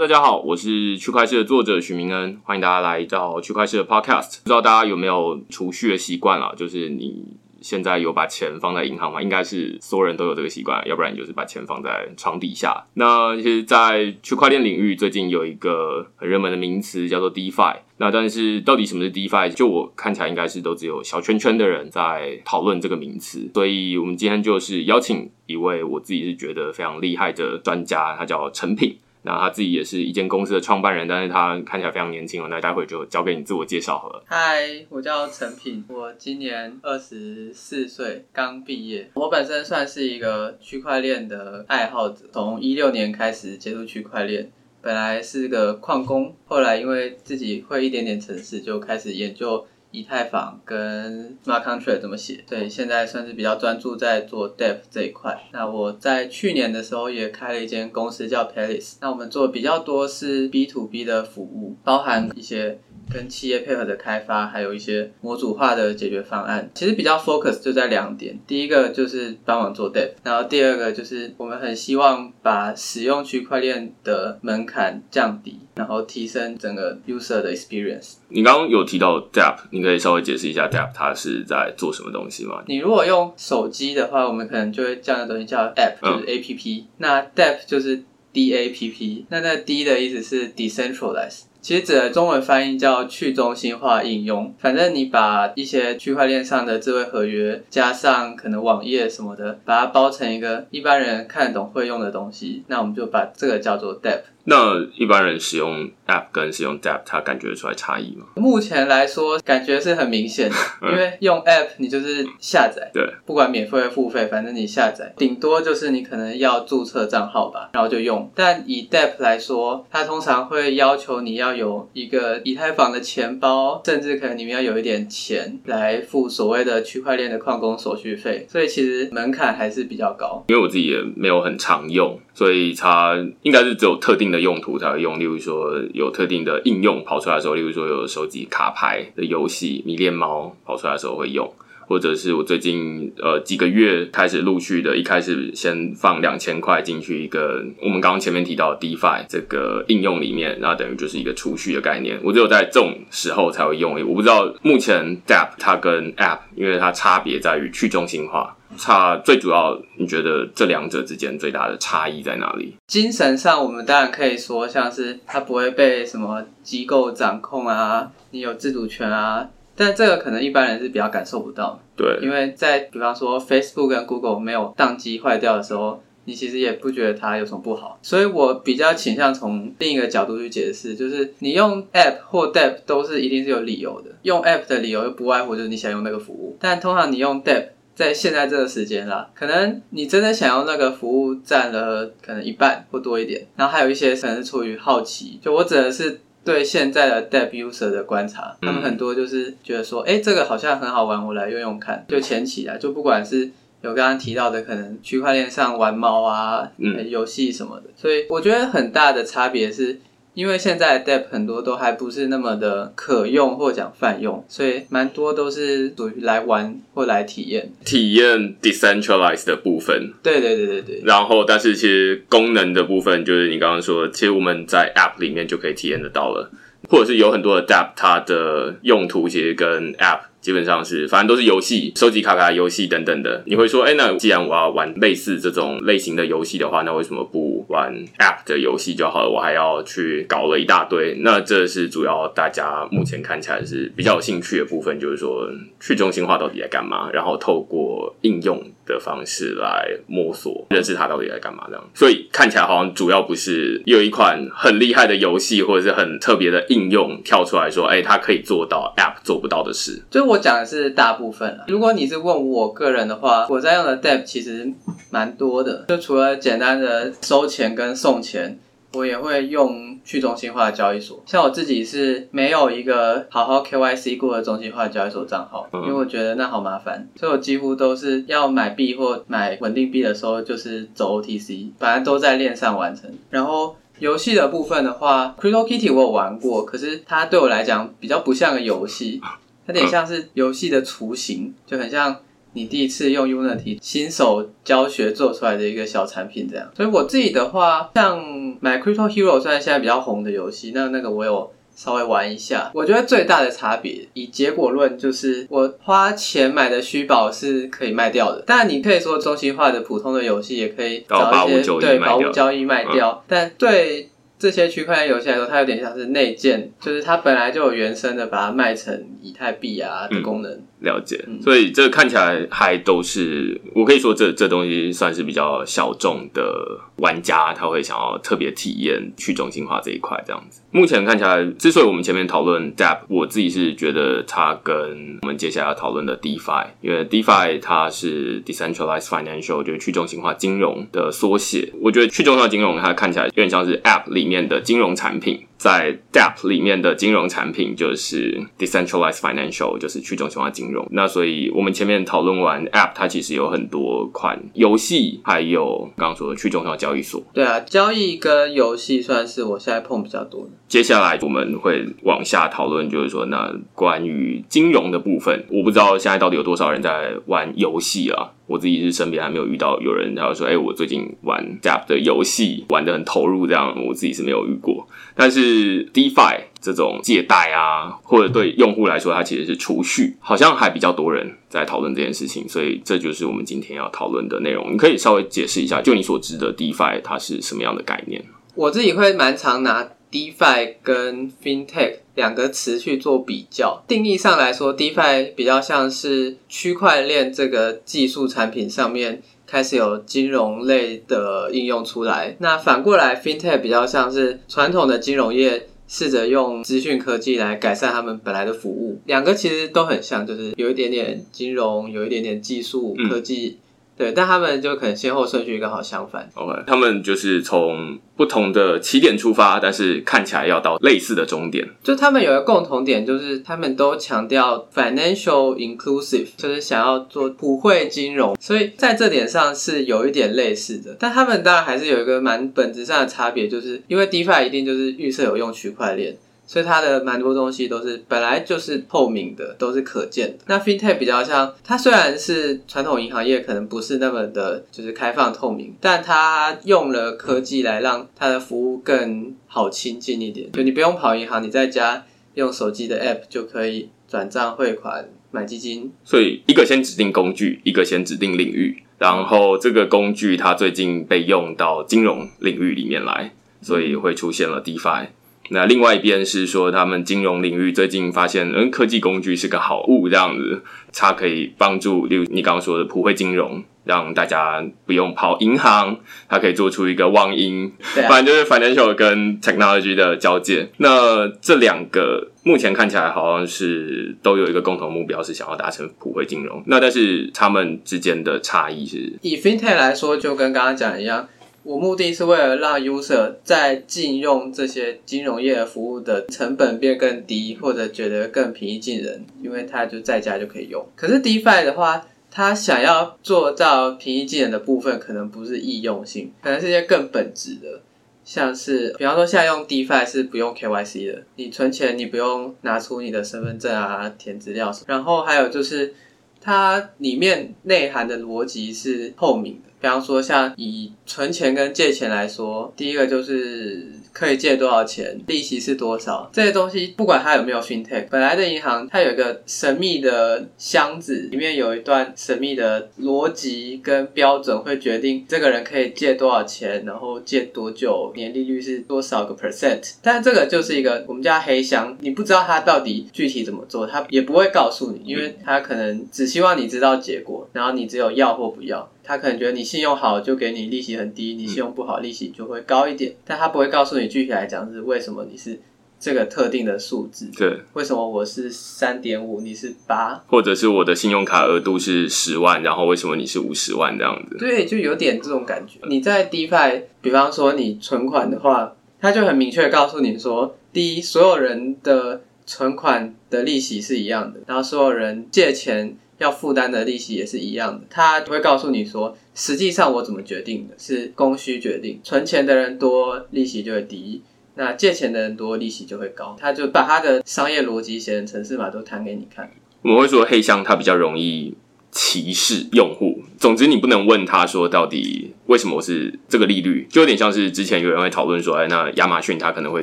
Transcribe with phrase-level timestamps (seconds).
[0.00, 4.38] 大家好，我是区块链的作者许明恩，欢迎大家来到区块链的 Podcast。
[4.42, 6.54] 不知道大家有没有储蓄的习惯啊？
[6.56, 7.22] 就是你
[7.60, 9.20] 现在有把钱放在银行吗？
[9.20, 12.86] 应该是所有人都有这个习惯，要不然就是把钱放在床底下。
[12.94, 17.76] 那其实，在区块链领域，最近有一个很热门的名词叫做 DeFi。
[17.98, 19.50] 那但是到底什么是 DeFi？
[19.50, 23.50] 就我看起来，应该是都只有小圈圈的人在讨论这个名词。
[23.52, 28.96] 所以我们今天就是邀请一位我自己是觉得非常厉害的专家，他叫陈品。
[29.22, 32.48] 那他自己也是一间公司的创办人，但是他看起来非常年轻哦。
[32.48, 34.22] 那待会就交给你自我介绍好了。
[34.26, 39.10] 嗨，我叫陈品，我今年二十四岁，刚毕业。
[39.14, 44.50] 我本身算是一个区块链的爱好者，从一六年开始接触区块链。
[44.82, 49.66] 本来是个矿工，后来因为自己会一点点程式，就开始研究。
[49.90, 52.44] 以太坊跟 smart contract 怎么写？
[52.48, 55.36] 对，现在算是比较专注在做 dev 这一块。
[55.52, 58.96] 那我在去年的时候也开了一间公司叫 Palace。
[59.00, 62.78] 那我们做比较多是 B to B 的服务，包含一些。
[63.12, 68.38] 跟企业配合的开发，还有一些模组化的解决方案，其实比较 focus 就在两点。
[68.46, 78.14] 第一个就是帮忙做 dev，然后第二个就是我们很希望把使用区块链的门槛降低，然后提升整个 user 的 experience。
[78.28, 82.62] 你刚刚有提到 Dap，你可以稍微解释一下 Dap 它是在做什么东西吗？
[82.66, 86.86] 你如果用手机的话，我们可能就会这样的东西叫 app，就是 A P P。
[86.98, 91.42] 那 Dap 就是 D A P P，那那 D 的意思是 decentralized。
[91.60, 94.54] 其实指的中文翻译叫去中心化应用。
[94.58, 104.22] 反正你把一些区块链上的智慧合约加上可能网页什么的，把它包成一个一般人看得懂会用的东西，那我们就把这个叫做 DApp。
[104.50, 108.26] 那一般人使用 App 跟使用 DApp，他感觉出来差异吗？
[108.34, 110.56] 目前来说，感觉是很明显的。
[110.82, 118.28] 因为用 App，你就是下载，对，不管免费付费，反正你下载，顶多就是你可能要注册账号吧，然后就用。
[118.34, 130.44] 但以 DApp 来说，它通常会要求你要有一个以太坊的钱包，甚至可能你们要有一点钱来付所谓的区块链的矿工手续费，所以其实门槛还是比较高。
[130.48, 134.40] 因为我自己也没有很常用，所以它应该是只有特定的。
[134.40, 141.46] 用途才会用，例如说有特定的应用跑出来的时候，例如说有手机卡牌的游戏迷恋猫跑出来的时候会用，
[141.86, 153.92] 或者是我最近呃几个月开始陆续的，一开始先放两千块进去一个我们刚刚前面提到 DeFi 这个应用里面，那等于就是一个储蓄的概念，我只有在这种时候才会用。
[154.08, 158.56] 我不知道目前 Dap 它跟 App，因为它差别在于去中心化。
[158.76, 162.74] 差最主要，你觉得这两者之间最大的差异在哪里？
[162.86, 169.48] 精神上，我们当然可以说，像是它不会被什么机构掌控啊，你有自主权啊。
[169.76, 171.80] 但这个可能一般人是比较感受不到。
[171.96, 177.98] 对，因为在比方说 Facebook 跟 Google 没有宕机坏掉的时候，你其实也不觉得它有什么不好。
[178.02, 184.10] 所以我比较倾向从另一个角度去解释，就是你用 App 或 Depp 都是一定是有理由的。
[184.22, 187.68] 用 App 的理由又不外乎就是你想用那个服务，但通常你用 Depp。
[187.94, 203.50] 在现在这个时间啦，可能你真的想要那个服务占了可能一半或多一点，然后还有一些可能是出于好奇，就我指的是对现在的 Dev User 的观察，他们很多就是觉得说，哎，这个好像很好玩，我来用用看，就前期啊，就不管是
[203.82, 206.70] 有刚刚提到的可能区块链上玩猫啊，
[207.08, 210.00] 游戏什么的，所以我觉得很大的差别是。
[210.34, 217.70] 因为现在 Depp 很多都还不是那么的可用或讲泛用，所以蛮多都是属于来玩或来体验。
[217.84, 220.12] 体验 decentralized 的部分。
[220.22, 221.02] 对对对对对。
[221.04, 226.50] 然后，但是其实功能的部分，就是你刚刚说，其实我们在 App 里面就可以体验得到了，
[226.88, 230.29] 或者是有很多的 Depp，它的用途其实跟 App。
[230.40, 233.42] 基本上是，反正都是游戏、收集卡卡游戏等等的。
[233.46, 239.30] 你会说，哎，那既然我要玩类似这种类型的游戏的话，那为什么不玩 App 的游戏就好了？
[239.30, 241.18] 我还要去搞了一大堆。
[241.20, 245.46] 那这是主要大家目前看起来是比较有兴趣的部分，就是说
[245.78, 247.10] 去中心化到底在干嘛？
[247.12, 251.90] 然后透过应用的方式来摸索认识它到底在干嘛这样。
[251.94, 260.02] 所以看起来好像主要不是有一款很厉害的游戏或者是很特别的应用跳出来说，哎，它可以做到 App 做不到的事。
[260.10, 261.64] 就我讲的是大部分了。
[261.66, 264.72] 如果你是问我个人的话，我在用的 Depp 其实
[265.10, 265.84] 蛮多的。
[265.88, 268.56] 就除了简单的收钱跟送钱，
[268.92, 271.20] 我也会用去中心化的交易所。
[271.26, 277.08] 像我自己是没有一个好好 KYC 过的中心化交易所账号，因为我觉得那好麻烦。
[277.16, 283.10] 所以我几乎都是要买币或买稳定币的时候，就是走 OTC，反正都在链上完成。
[283.30, 289.20] 然后游戏的部分的话，Crypto Kitty 我有玩过，可是它对我来讲比较不像个游戏。
[289.70, 292.16] 有点像是游戏的雏形，就很像
[292.52, 296.68] 你第一次用 Unity 新手教学做出来的一个小产品，这样。
[296.76, 298.18] 所以我自己的话，像
[298.60, 302.70] My Crypto Hero 虽然现在比较红的游戏，那那个我有稍微玩一下。
[302.74, 308.42] 我觉得最大的差别，以结果论，就是我花钱买的虚宝是可以卖掉的。
[308.46, 314.09] 但，你可以说中心化的普通的游戏也可以找一些对宝物交易卖掉，但对。
[314.40, 320.50] 这些区块链游戏来说，它有点像是内建，就是它本来就有原生的，把它卖成以太币啊的功能。
[320.80, 330.62] 了解，所以这看起来还都是，我可以说这这东西算是比较小众的玩家，他会想要特别体验去中心化这一块这样子。
[330.70, 341.72] 目前看起来，之所以我们前面讨论 DApp，我自己是觉得它跟我们接下来要讨论的 DeFi，因为 DeFi 它是 Decentralized Financial，就是去中心化金融的缩写。
[341.80, 345.46] 我觉得去中心化金融它看起来有点像是 App 里面的金融产品。
[345.60, 350.88] 在 DApp 里面的金融产品就是 decentralized financial，就是去中心化金融。
[350.90, 357.22] 那所以我们前面讨论完 App，它其实有很多款游戏，还有刚刚说的去中心化交易所。
[357.34, 360.50] 对啊，交易跟游戏算是我现在碰比较多的。
[360.70, 368.30] 接下来我们会往下讨论，就是说那关于金融的部分，我不知道现在到底有多少人在玩游戏啊。
[368.46, 374.86] 我自己是身边还没有遇到有人，然后说：“哎，我最近玩 DApp 的游戏，玩的很投入。”这样，我自己是没有遇过。
[375.16, 382.48] 但是 DeFi 这种借贷啊，或者对用户来说，它其实是储蓄，好像还比较多人在讨论这件事情。
[382.48, 384.72] 所以这就是我们今天要讨论的内容。
[384.72, 388.24] 你可以稍微解释一下，就你所知的 DeFi 它是什么样的概念？
[388.54, 389.88] 我自己会蛮常拿。
[390.10, 402.36] DeFi 跟 FinTech 两个词去做比较，定义上来说，DeFi 比较像是区块链这个技术产品上面开始有金融类的应用出来。
[402.40, 409.00] 那反过来，FinTech 比较像是传统的金融业试着用资讯科技来改善他们本来的服务。
[409.06, 413.58] 两个其实都很像，就是有一点点金融，有一点点技术科技。
[414.00, 416.26] 对，但他们就可能先后顺序刚好相反。
[416.32, 421.68] OK，他们就是从不同的起点出发，但是看起来要到类似的终点。
[421.84, 430.96] 就他们有一个共同点，就是他们都强调 financial inclusive，就是想要做普惠金融，所以在这点上是有一点类似的。
[430.98, 436.16] 但他们当然还是有一个蛮本质上的差别，就是因为 DeFi 一定就是预设有用区块链。
[436.50, 440.38] 所以它的蛮多东西都是本来就是透明的，都是可见的。
[440.48, 450.50] 那 FinTech 比较像，它虽然是传统银行业，可能不是那么的，就是开放透明，但它用了科技来让它的服务更好亲近一点。
[450.50, 452.04] 就你不用跑银行，你在家
[452.34, 455.92] 用手机的 App 就可以转账、汇款、买基金。
[456.02, 463.30] 所以一个先指定工具，一个先指定领域，然后这个工具它最近被用到金融领域里面来，
[463.62, 465.06] 所以会出现了 DeFi。
[465.52, 470.62] 那另外一边是说，他们金融领域最近发现，嗯，科技工具是个好物，这样子，
[470.94, 475.98] 它可以帮助，例如你刚刚说的普惠金融，让大家不用跑银行，
[476.28, 477.72] 它可以做出一个网银，
[478.08, 480.68] 反正就是 financial 跟 technology 的交界。
[480.76, 486.62] 那这两个目前看起来好像是都有一个共同目标，是想要达成普惠金融。
[486.66, 491.28] 那但是他们之间的差异是，以 FinTech 来说，就跟刚刚讲一样。
[491.70, 500.84] 我目的是为了让 user 在禁用这些金融业服务的成本变更低，或者觉得更平易近人，因为他就在家就可以用。
[500.96, 507.80] 可是 DeFi 的话，他想要做到平易近人的部分，可能不是易用性，可能是一些更本质的，
[508.24, 515.94] 像是比方说现在用 DeFi 是不用 KYC 的，你存钱你不用拿出你的身份证啊填资料什么，然后还有就是
[516.40, 519.69] 它里面内涵的逻辑是透明的。
[519.80, 539.94] 比方说，像以存钱跟借钱来说，第一个就是可以借多少钱，利息是多少，这些东西不管它有没有 FinTech，本来的银行它有一个神秘的箱子，里面有一段神秘的逻辑跟标准，会决定这个人可以借多少钱，然后借多久，年利率是多少个 percent。
[540.02, 548.90] 但这个就是一个我们叫黑箱，你不知道它到底具体怎么做，它也不会告诉你，因为它可能只希望你知道结果，然后你只有要或不要。
[549.10, 555.58] 他可能觉得你信用好就给你利息很低，你信用不好利息就会高一点，但他不会告诉你具体来讲是为什么你是
[555.98, 557.28] 这个特定的数字。
[557.36, 564.36] 对，为什么我是三点五，你是八，或者是我的信用卡额度是十万，然后为什么你是五十万这样子？
[564.38, 565.80] 对，就有点这种感觉。
[565.88, 575.96] 你在 DeFi，比方说你存款的话，他就很明确告诉你说，第一，所有人的存款的利息是一样的，然后所有人借钱。
[576.20, 584.20] 要负担的利息也是一样的，他会告诉你说，实际上我怎么决定的，是供需决定，存钱的人多，利息就会低；
[584.56, 586.36] 那借钱的人多，利息就会高。
[586.38, 589.50] 他就把他的商业逻辑写成程式码都弹给你看。
[589.80, 591.54] 我们会说黑箱它比较容易
[591.90, 593.22] 歧视用户。
[593.38, 599.82] 总之，你不能问他说到底为什么是这个利率，就有点像是之前有人会讨论说，哎，那亚马逊它可能会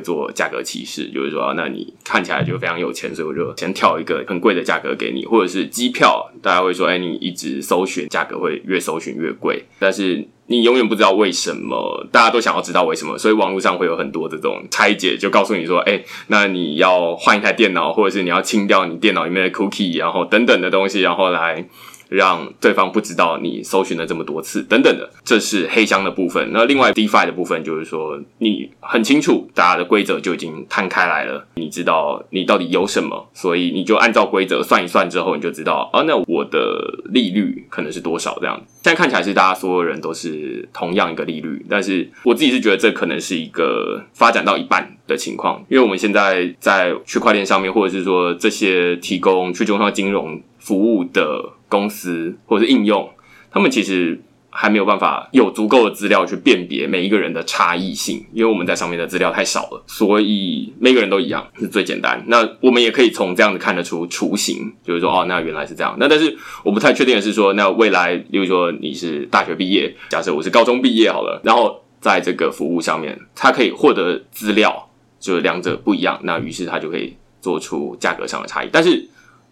[0.00, 21.68] 做价格歧视，就是说，那你看起来就非常有钱，所以我就先跳一个很贵的价格给你，或者是机票，大家会说，哎，你一直搜寻价格会越搜寻越贵，但是你永远不知道为什么，大家都想要知道为什么，所以网络上会有很多这种拆解，就告诉你说，哎，那你要换一台电脑，或者是你要清掉你电脑里面的 cookie，然后等等的东西，然后来。
[22.08, 26.50] 让对方不知道你搜寻了这么多次，等等的，这是黑箱的部分。
[26.52, 38.60] 那另外 DeFi 的部分就是说，你很清楚大家的规则就已经摊开来了，你知道你到底有什么，所以你就按照规则算一算之后，你就知道，哦，那我的利率可能是多少这样。
[38.82, 51.54] 现在看起来是大家所有人都是同样一个利率，但是我自己是觉得这可能是一个发展到一半的情况，因为我们现在在区块链上面，或者是说这些提供去中心化金融服务的。
[51.70, 53.10] 公司或者是应用，
[53.50, 62.24] 他们其实还没有办法有足够的资料去辨别每一个人的差异性，因为我们在上面的资料太少了，所以每个人都一样是最简单。
[62.28, 65.94] 那我们也可以从这样子看得出雏形，就是说哦，那原来是这样。
[66.00, 66.34] 那但是
[66.64, 74.88] 我不太确定的是说，那未来，例如说你是大学毕业，假设我是高中毕业好了，然后在这个服务上面，他可以获得资料，
[75.20, 79.06] 就是两者不一样，那于是他就可以做出价格上的差异，但是。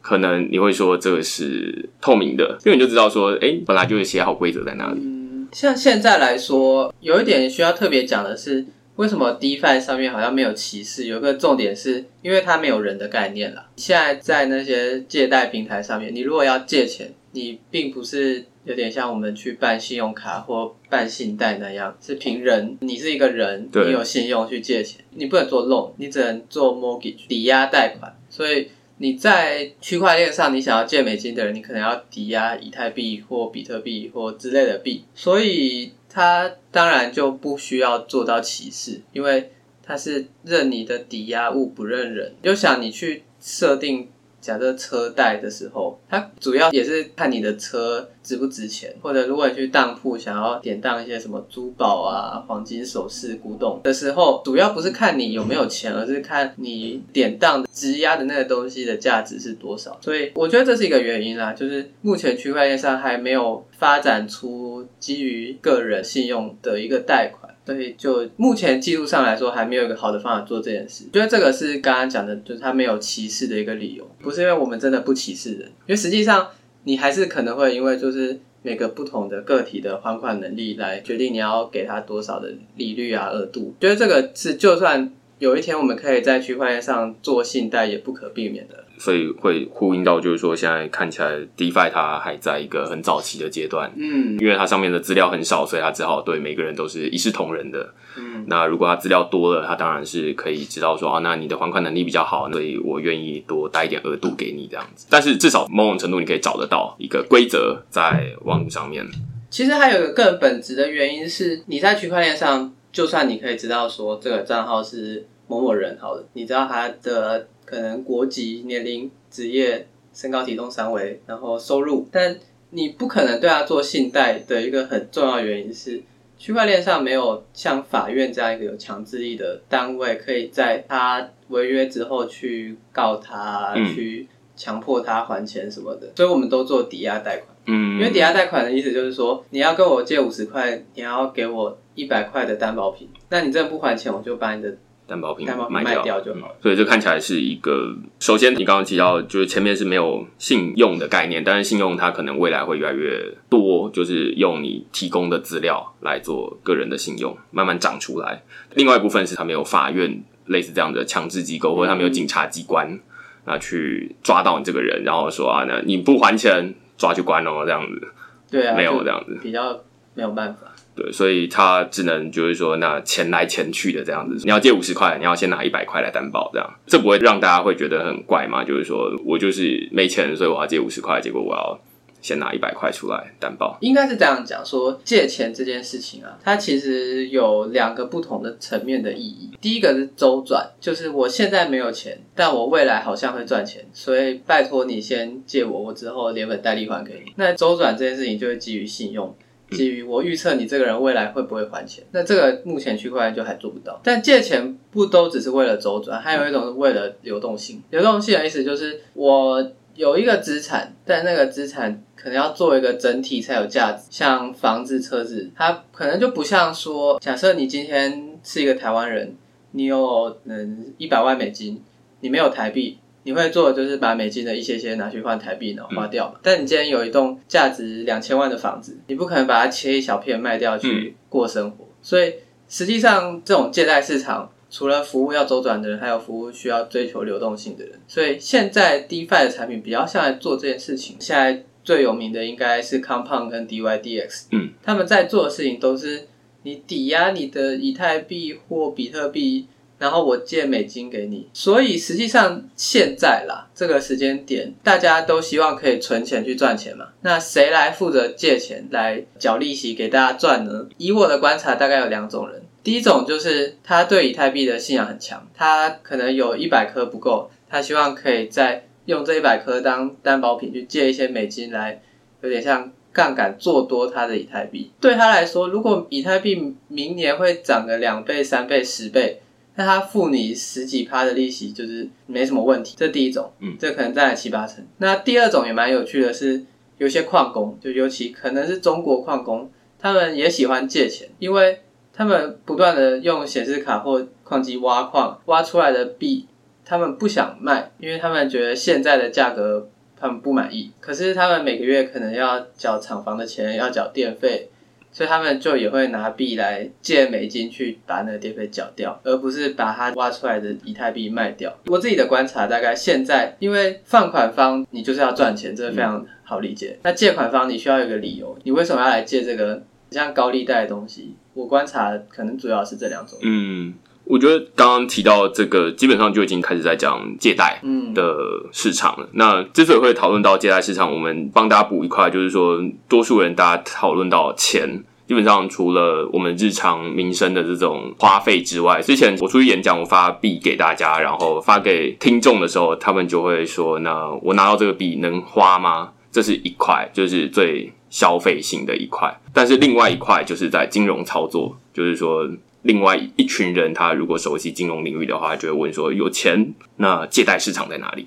[0.07, 5.01] 可能你会说这个是透明的，因为你就知道说，哎，本来就是写好规则在那里。
[5.03, 11.09] 嗯，像现在来说，有一点需要特别讲的是，为什么 DeFi 上面好像没有歧视？
[11.09, 13.67] 有个重点是，因为它没有人的概念了。
[13.75, 28.69] 现在在那些借贷平台上面，你如果要借钱，你并不是有点像我们去办信用卡或办信贷那样，是凭人，你是一个人，你有信用去借钱，你不能做 loan，你只能做 mortgage 抵押贷款，所以。
[28.99, 39.51] 你在区块链上，你想要借美金的人，你可能要抵押以太币或比特币或之类的币，所以他当然就不需要做到歧视，因为
[39.83, 42.35] 他是认你的抵押物不认人。
[42.43, 44.09] 就想你去设定。
[44.47, 59.99] 假设车贷的时候，它主要也是看你的车值不值钱，或者如果你去当铺想要典当一些什么珠宝啊、黄金首饰、古董的时候，主要不是看你有没有钱，而是看你典当质押的那个东西的价值是多少。
[60.01, 67.53] 所以我觉得这是一个原因啦，就是目前区块链上还没有发展出基于个人信用的一个贷款。
[67.67, 71.05] 所以，就目前技术上来说，还没有一个好的方法做这件事。
[71.13, 76.49] 觉得这个是刚刚讲的，就是他没有歧视的一个理由，不是因为我们真的不歧视人，因为实际上
[76.85, 83.75] 你还是可能会因为就是每个不同的个体的还款能力来决定你要给他多少的利率啊额度。
[83.81, 88.85] 觉得这个是就算有一天我们可以在区块链上做信贷，也不可避免的。
[88.99, 97.93] 所以会呼应到，就是说现在看起来，DeFi 它还在一个很早期的阶段，嗯，因为它上面的资料很少，所以它只好对每个人都是一视同仁的。
[98.17, 105.07] 嗯，那如果它资料多了，它当然是可以知道说，啊，那你的还款能力比较好，所以我愿意多贷一点额度给你这样子。
[105.11, 109.07] 但是至少某种程度，你可以找得到一个规则在网络上面。
[109.51, 117.49] 其实还有一个更本质的原因是，你在区块链上，就算你可以知道说这个账号是某某人好的，你知道他的。
[117.67, 122.39] 可能国籍、年龄、职业、身高、体重三围，然后收入，但
[122.71, 126.01] 你不可能对他做信贷的一个很重要原因是，
[126.39, 137.57] 区块链上没有像法院这样一个有强制力的单位，可以在他违约之后去告他，去强迫他还钱什么的，所以我们都做抵押贷款。
[137.67, 144.77] 嗯，因为抵押贷款的意思就是说，你要跟我借五十块，你要给我一百块的担保品，那你真的不还钱，我就把你的。
[145.07, 147.95] 担保品卖掉就好，所以这看起来是一个。
[148.19, 158.43] 首先，你刚刚提到，就是前面是没有信用的概念，但是信用它可能未来会越来越多，就是用你提供的资料来做个人的信用，慢慢长出来。
[158.75, 162.99] 另外一部分是它没有法院类似这样的强制机构，或者它没有警察机关
[163.45, 168.09] 那去抓到你这个人，然后说啊，那你不还钱，抓去关哦，这样子。
[168.51, 169.81] 对啊，没有这样子，比较
[170.15, 170.73] 没有办法。
[170.97, 174.43] 对，所以他只能就是说，那钱来钱去的这样子。
[174.45, 178.65] 你要借五十块，你要先拿一百块来担保，这样这不会让大家会觉得很怪吗？
[178.65, 181.79] 就是说我就是没钱，所以我要借五十块，结果我要
[182.23, 183.77] 先拿一百块出来担保。
[183.83, 189.51] 应该是这样讲，说借钱这件事情啊，它其实有两个不同的层面的意义。
[189.61, 197.33] 第一个是周转，就是我现在没有钱，但我未来好像会赚钱，所以拜托你先借我，我之后连本带利还给你。
[197.37, 199.37] 那周转这件事情就会基于信用。
[199.71, 204.01] 基于我预测你这个人未来会不会还钱，那这个目前区块链就还做不到。
[204.05, 207.83] 但借钱不都只是为了周转，还有一种是为了流动性。
[207.91, 219.35] 流动性的意思就是我有一个资产，但那个资产可能要做一个整体才有价值，像房子、车子，它可能就不像说，假设你今天是一个台湾人，
[219.73, 221.83] 你有嗯一百万美金，
[222.21, 222.99] 你没有台币。
[223.27, 226.39] 你会做的就是把美金的一些些拿去换台币，然后花掉嘛。
[226.45, 231.89] 但你既然有一栋价值两千万的房子，你不可能把它切一小片卖掉去过生活。
[232.01, 232.35] 所以
[232.69, 237.99] 实际上，这种借贷市场除了服务要周转的人，还有服务需要追求流动性的人。
[238.07, 241.17] 所以现在 DeFi 的产品比较像来做这件事情。
[241.19, 246.29] 现在最有名的应该是 Compound 跟 DYDX，嗯，他们在做的事情都是
[246.63, 249.67] 你抵押你的以太币或比特币。
[249.99, 257.07] 然后我借美金给你，所以实际上现在啦，这个时间点，大家都希望可以存钱去赚钱嘛。
[257.23, 260.87] 那谁来负责借钱来缴利息给大家赚呢？
[260.99, 262.63] 以我的观察，大概有两种人。
[262.83, 272.03] 第一种就是他对以太币的信仰很强，他可能有一百颗不够，他希望可以再用这一百颗当担保品去借一些美金来，
[272.43, 274.93] 有点像杠杆做多他的以太币。
[275.01, 279.41] 对他来说，如果以太币明年会涨个两倍、三倍、十倍。
[279.77, 282.95] 那他付你十几趴的利息，就是没什么问题。
[282.97, 284.85] 这第一种，嗯，这可能占了七八成。
[284.99, 286.65] 那第二种也蛮有趣的是，
[286.99, 291.81] 有些矿工，就尤其可能是中国矿工，他们也喜欢借钱，因为
[292.13, 296.47] 他们不断的用显示卡或矿机挖矿，挖出来的币，
[296.85, 300.91] 他们不想卖，因为他们觉得现在的价格他们不满意。
[301.01, 304.71] 可是他们每个月可能要缴厂房的钱，要缴电费。
[305.17, 311.75] 所以他们就也会拿币来借美金去把那个电费缴掉，而不是把它挖出来的以太币卖掉。
[311.87, 316.99] 我自己的观察，大概现在因为放款方你就是要赚钱，这个非常好理解。
[317.03, 321.35] 那借款方你需要有个理由，你为什么要来借这个像高利贷的东西？
[321.55, 323.39] 我观察可能主要是这两种。
[323.41, 323.95] 嗯，
[324.27, 327.81] 我觉得刚刚提到这个，基本上就已经开始在讲借贷
[328.15, 328.37] 的
[328.73, 329.29] 市场了。
[329.33, 332.79] 那之所以会讨论到借贷市场，我们帮大家补一块，就是说
[333.09, 335.05] 多数人大家讨论到钱。
[335.29, 349.37] 基本上除了我们日常民生的这种花费之外，之前我出去演讲，我发币给大家，然后发给听众的时候，他们就会说：“那我拿到这个币能花吗？”这是一块，就是最消费性的一块。
[349.53, 352.49] 但是另外一块就是在金融操作，就是说，
[352.87, 358.27] 另外一群人他如果熟悉金融领域的话，就会问说：“有钱，那借贷市场在哪里？”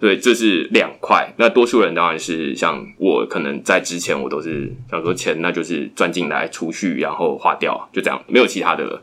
[0.00, 1.34] 对，这是两块。
[1.38, 9.02] 那多数人当然是像我，可能在之前我都是想说钱，那就是赚进来储蓄，然后花掉，就这样，没有其他的了。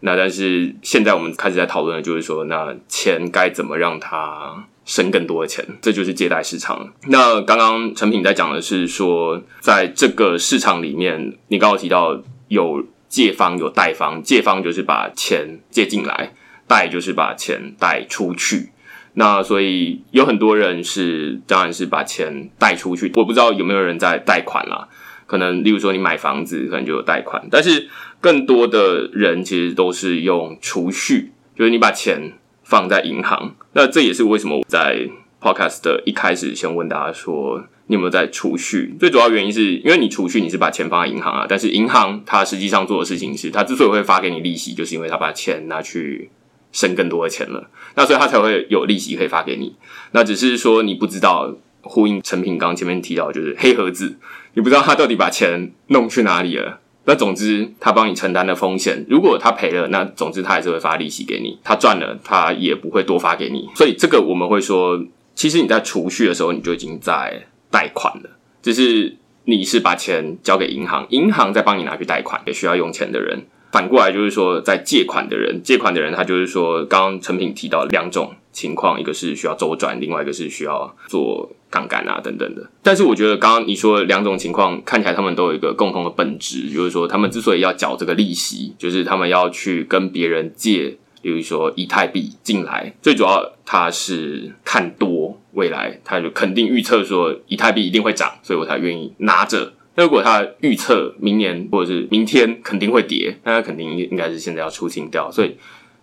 [0.00, 5.64] 那但是现在我们开始在讨论的就是说，那钱该怎么让它生更多的钱？
[5.80, 6.92] 这就是借贷市场。
[7.06, 16.32] 那刚刚陈品在讲的是说，在这个市场里面，你刚刚提到有借方有贷方，借方就是把钱借进来，
[16.66, 18.70] 贷就是把钱贷出去。
[19.12, 23.12] 那所以有很多人是，当然是把钱贷出去。
[23.16, 24.88] 我不知道有没有人在贷款啦，
[25.26, 27.46] 可能例如说你买房子，可能就有贷款。
[27.50, 27.86] 但是
[28.18, 33.54] 更多的人其实都是用储蓄，就是你把钱放在银行。
[33.74, 35.06] 那这也是为什么我在
[35.42, 38.94] podcast 的一开始先问大家说，你有没有在储蓄？
[39.00, 41.46] 最主要原因是因为你储蓄，你是把钱放在银行啊。
[41.48, 46.30] 但是银行它实际上做的事情是，它之所以会发给你利息，就是因为它把钱拿去。
[46.74, 49.76] 生更多的钱了，那所以它才会有利息可以发给你。
[50.12, 54.16] 那只是说你不知道，呼应陈品刚前面提到，就是黑盒子，
[54.54, 56.80] 你不知道他到底把钱弄去哪里了。
[57.04, 63.68] 那总之，他帮你承担的风险，如果他赔了，那总之他还是会发利息给你；他赚了，他也不会多发给你。
[63.74, 64.98] 所以这个我们会说，
[65.34, 68.30] 其实你在储蓄的时候，你就已经在贷款了，
[68.62, 73.44] 只是你是把钱交给银行，银行再帮你拿去贷款给需要用钱的人。
[73.72, 82.68] 反过来就是说，在借款的人，借款的人他就是说，刚刚陈品提到两种情况，一个是需要周转，另外一个是需要做杠杆啊等等的。
[82.82, 99.72] 但是我觉得刚刚你说两种情况看起来他们都有一个共同的本质，就是说他们之所以要缴这个利息，就是他们要去跟别人借，比如说以太币进来，最主要它是看多未来，他就肯定预测说以太币一定会涨，所以我才愿意拿着。
[99.94, 105.30] 那如果他预测明年或者是明天肯定会跌，那他肯定应该是现在要出清掉。
[105.30, 105.54] 所以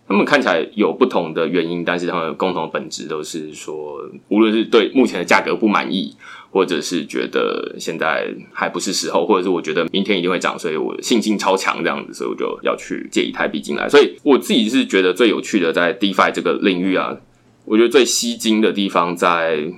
[0.08, 6.15] 他们看起来有不同的原因，但是他们共同的本质都是说，无论是对目前的价格不满意，
[6.51, 13.88] 或者是觉得现在还不是时候，或者是我觉得明天一定会涨，所以我信心超强这样子，所以我就要去借以太币进来。
[13.88, 17.17] 所以我自己是觉得最有趣的在 DeFi 这个领域啊，
[17.65, 19.71] 我觉得最吸睛的地方在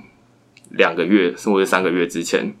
[0.70, 2.54] 两个月或者三个月之前。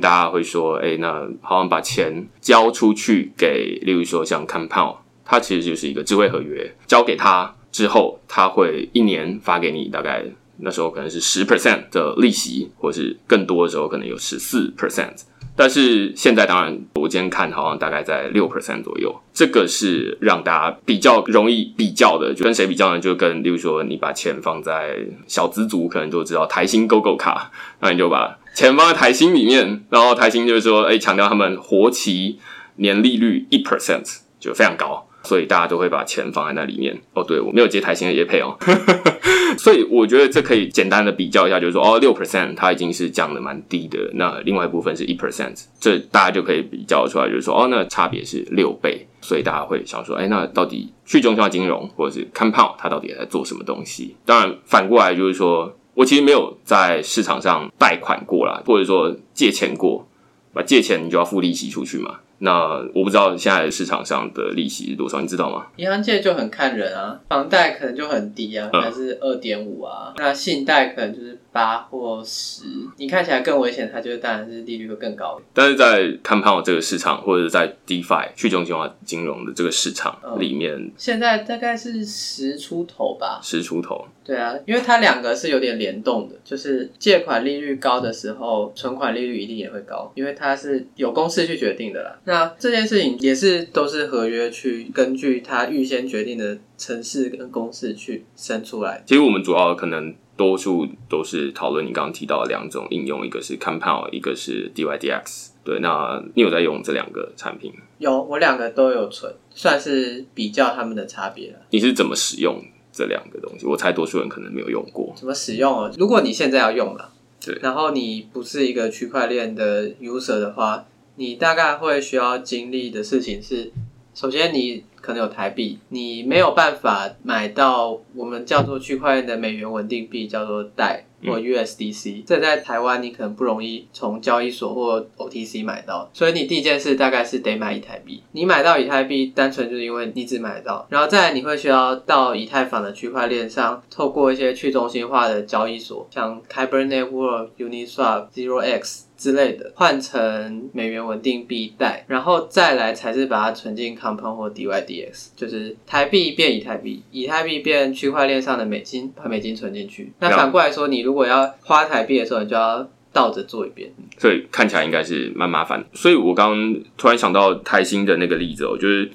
[0.00, 4.96] 大家会说，哎，那好像把钱交出去给，例如说像 Compound，
[5.26, 10.24] 它其实就是一个智慧合约，交给他之后，他会一年发给你大概
[10.58, 15.22] 那时候可能是十 percent 的利息，或是更多的时候可能有十四 percent。
[15.56, 22.34] 但是现在当然，我今天看好像大概在六 percent 左右，这个是让大家比较容易比较的。
[22.34, 22.98] 就跟谁比较呢？
[22.98, 32.40] 就跟，例如说你把钱放在小资族，可能就知道台新 GoGo 卡，那你就把钱放在台新里面，然后台新就是说，哎，强调他们活期
[32.76, 35.08] 年利率一 percent 就非常高。
[35.24, 37.24] 所以大家都会把钱放在那里面哦。
[37.24, 38.56] 对我没有接台新的业配哦，
[39.58, 49.06] 所以我觉得这可以简单的比较一下，就是说哦，六 percent 它已经是降的蛮低的，那另外一部分是一 percent，这大家就可以比较出来，就是说哦，那差别是六倍。
[49.20, 54.14] 所以大家会想说，哎，那到底去中心化金融或者是 compound 它到底在做什么东西？
[54.26, 60.06] 当然反过来就是说我其实没有在市场上贷款过啦，或者说借钱过，
[60.52, 62.16] 把借钱你就要付利息出去嘛。
[62.38, 65.66] 那我不知道现在市场上的利息是多少，你知道吗？
[65.76, 72.64] 银行借就很看人啊，房贷可能就很低啊，还是二点五啊，那信贷可能就是八或十。
[72.96, 75.40] 你看起来更危险，它就当然是利率会更高。
[75.52, 84.04] 但是在 compound 这个市场，或者在 DeFi 去中心化金融的这个市场里面，现在大概是十出头吧，十出头。
[84.24, 92.18] 对啊，因为它两个是有点联动的，就是借款利率高的时候，存款利率一定也会高，因为它是有公式去决定的啦。
[92.24, 99.04] 那这件事情也是都是合约去根据它预先决定的城市跟公式去生出来。
[99.06, 105.48] 其实我们主要可能多数都是讨论你刚刚提到的两种应用，一个是 Compound，一个是 DYDX。
[105.64, 107.72] 对，那你有在用这两个产品？
[107.98, 111.58] 有，我两个都有存，算是比较他们的差别了。
[111.70, 112.62] 你是怎么使用？
[112.96, 115.12] 这两个东西，我猜多数人可能没有用过。
[115.16, 115.90] 怎么使用哦？
[115.98, 117.10] 如果你现在要用了，
[117.44, 123.72] 对，然后你不是一个区块链的 user 的话，你大概会需要经历的事情是，
[124.14, 131.04] 首先你可能有台币，你没有办法买到我们叫做区块链的美元稳定币，叫做代。
[131.26, 138.22] 或 USDC，这在台湾你可能不容易从交易所或 OTC 买到，所以你第一件事大概是得买以太币。
[138.32, 149.03] 你买到以太币，单纯就是因为你只买得到，然后再来你会需要到以太坊的区块链上，透过一些去中心化的交易所，像 Kyber Network、Uniswap、Zero X。
[149.24, 160.12] 之类的换成美元稳定币贷，然后再来才是把它存进 Compound 或 DYDX，就是台币变以太币，以太币变区块链上的美金，把美金存进去。
[160.18, 163.90] 那反过来说，你如果要花台币的时候，你就要倒着做一遍。
[164.18, 165.82] 所以看起来应该是蛮麻烦。
[165.94, 169.10] 所以我刚刚突然想到台新的那个例子哦，就是。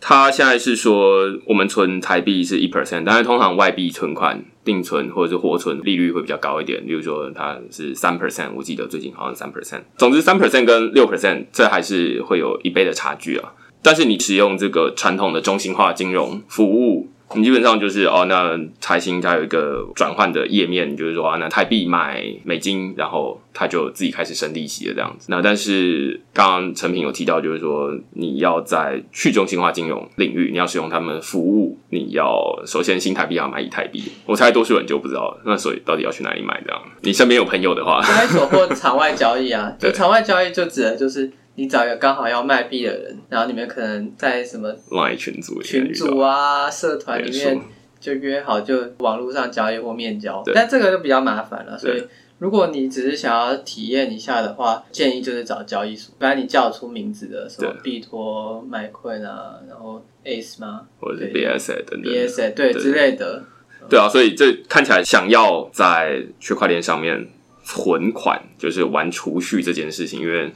[0.00, 9.82] 他现在是说，我们存台币是一 percent，但是通常外币存款定存或者是活存利率会比较高一点，比如说它是三 percent，我记得最近好像三 percent。
[9.96, 13.52] 总之三 percent 跟六 percent，这还是会有一倍的差距啊。
[13.82, 17.10] 但是你使用这个传统的中心化金融服务。
[17.34, 25.26] 你基本上就是哦，那财新它有一个转换的页面，就是说啊，那台币买美金，然后它就自己开始生利息了这样子。
[25.28, 34.02] 那但是刚刚陈平有提到，就是说你要在去中心化金融领域，你要使用他们服务，你要首先新台币要买以太币。
[34.24, 36.80] 我猜多数人就不知道，那所以到底要去哪里买这样？
[37.02, 41.30] 你身边有朋友的话，交易所或场外交易啊，就 场外交易就指的就是。
[41.58, 44.72] 你找一个刚好要卖币的人，然后你们可能在什么
[45.16, 47.60] 群组群组啊、社团里面
[47.98, 50.40] 就约好，就网络上交易或面交。
[50.54, 52.00] 但这个就比较麻烦了，所以
[52.38, 60.82] 如果你只是想要体验一下的话，建议就是找交易所，不然你叫出名字的，什么币托、麦昆啊，然后 Ace 吗？
[61.00, 63.42] 或者是 BSA 等等，BSA 对之类的。
[63.90, 67.26] 对啊，所以这看起来想要在区块链上面
[67.64, 70.52] 存款，就是玩储蓄这件事情，因为。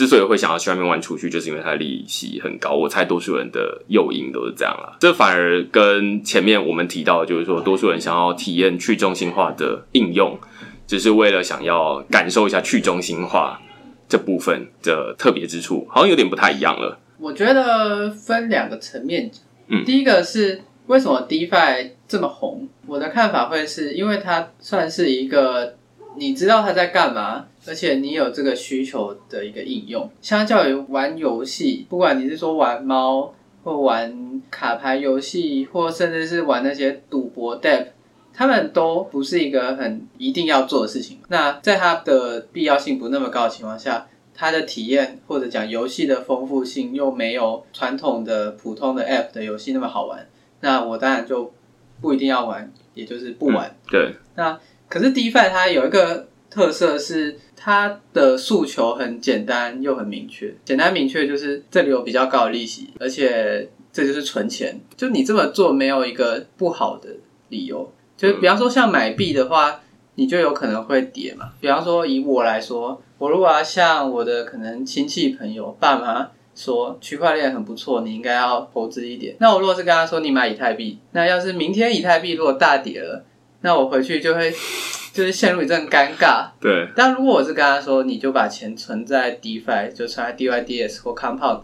[0.00, 2.70] 之所以会想要去外面玩出去，就是因为它的利息很高。
[2.70, 4.96] 我猜多数人的诱因都是这样啦。
[4.98, 10.38] 这反而跟前面我们提到，就是说多数人想要体验去中心化的应用，
[10.86, 13.60] 只是为了想要感受一下去中心化
[14.08, 16.98] 这部分的特别之处，好像有点不太一样了。
[17.18, 22.66] 我觉得分两个层面讲，嗯，第一个是为什么 DeFi 这么红？
[22.86, 25.74] 我的看法会是因为它算是一个。
[26.16, 37.86] 你知道他在干嘛，而且你有这个需求的一个应用，相较于玩游戏，不管你是说玩猫，或玩卡牌游戏，或甚至是玩那些赌博 Depp，
[38.34, 41.18] 他们都不是一个很一定要做的事情。
[41.28, 50.26] 那在它的必要性不那么高的情况下，它的体验或者讲游戏的丰富性又没有传统的普通的 App 的游戏那么好玩，
[50.60, 51.52] 那我当然就
[52.00, 53.76] 不一定要玩，也就是不玩。
[53.88, 54.58] 对，那。
[54.90, 67.08] 可是 DeFi 它有一个特色是它的诉求很简单又很明确，简单明确就是这里有比较高的利息，而且这就是存钱，就你这么做没有一个不好的
[67.48, 67.90] 理由。
[68.16, 69.80] 就比方说像买币的话，
[70.16, 71.52] 你就有可能会跌嘛。
[71.60, 79.36] 比方说以我来说，我如果要向我的可能亲戚朋友、爸妈说区块链很不错，你应该要投资一点。
[79.38, 83.24] 那我如果是跟他说你买以太币，那要是明天以太币如果大跌了，
[83.62, 84.52] 那我回去就会
[85.12, 86.48] 就是陷入一阵尴尬。
[86.60, 91.62] 对，但如果我是跟他说，你就把钱存在 DeFi，就存在 DYDS 或 Compound，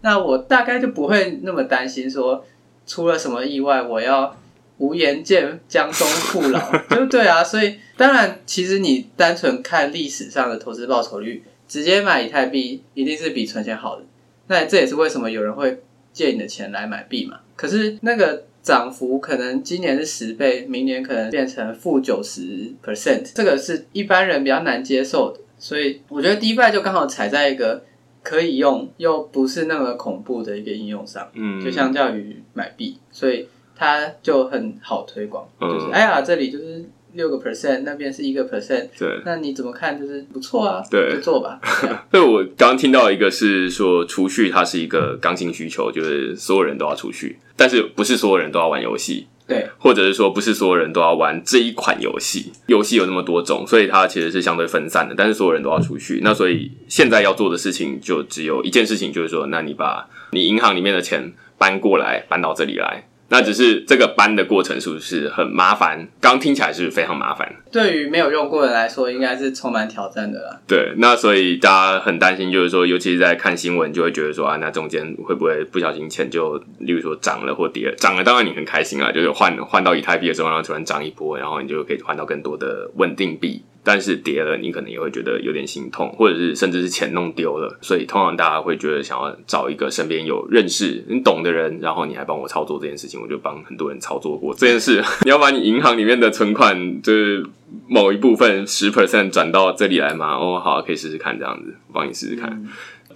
[0.00, 2.44] 那我大概就不会那么担心说
[2.86, 4.36] 出了什么意外，我要
[4.78, 7.44] 无颜见江东父老， 对不对啊？
[7.44, 14.02] 所以当然，其实你单纯看历史上的投资报酬率，直接买以太币一定是比存钱好的。
[14.48, 15.80] 那这也是为什么有人会
[16.12, 17.38] 借你的钱来买币嘛。
[17.54, 25.40] 可是那个涨幅可能今年是十倍，明年可能变成负九十 percent，这个是一般人比较难接受的。
[25.58, 27.82] 所以我觉得 DeFi 就刚好踩在一个
[28.22, 35.48] 可以用又不是那么恐怖的一个应用上，嗯，就相较于买币，所以它就很好推广。
[35.60, 39.20] 嗯就是哎呀，这里就是六个 percent，那边是一个 percent，对。
[39.24, 39.98] 那你怎么看？
[39.98, 41.60] 就是不错啊，对就做吧。
[42.10, 52.52] 所以我刚刚听到一个是说，储蓄它是一个刚性需求，就是所有人都要储蓄，但是不是所有人都要玩游戏，对，或者是说不是所有人都要玩这一款游戏。
[52.66, 56.20] 游戏有那么多种，所以它其实是相对分散的，但是所有人都要储蓄。
[56.22, 63.06] 那所以现在要做的事情就只有一件事情，就是说，那你把你银行里面的钱搬过来，搬到这里来。
[63.30, 66.08] 那只是这个搬的过程是不是很麻烦？
[66.20, 67.50] 刚听起来是非常麻烦。
[67.70, 70.60] 对于没有用过的人来说，应该是充满挑战的啦。
[70.66, 83.62] 对，那所以大家很担心，就是说，尤其是在看新闻，就会觉得说啊，那中间会不会不小心钱就，例如说涨了或跌了，涨了当然你很开心啊，就是换换到以太币的时候，然后突然涨一波，然后你就可以换到更多的稳定币。
[83.90, 95.02] 但是跌了，你可能也会觉得有点心痛，或者是甚至是钱弄丢了，所以通常大家会觉得想要找一个身边有认识、你懂的人，然后你还帮我操作这件事情，我就帮很多人操作过这件事。
[95.26, 97.44] 你要把你银行里面的存款就是
[97.88, 100.36] 某一部分十 percent 转到这里来吗？
[100.36, 102.64] 哦，好，可以试试看这样子，我帮你试试看。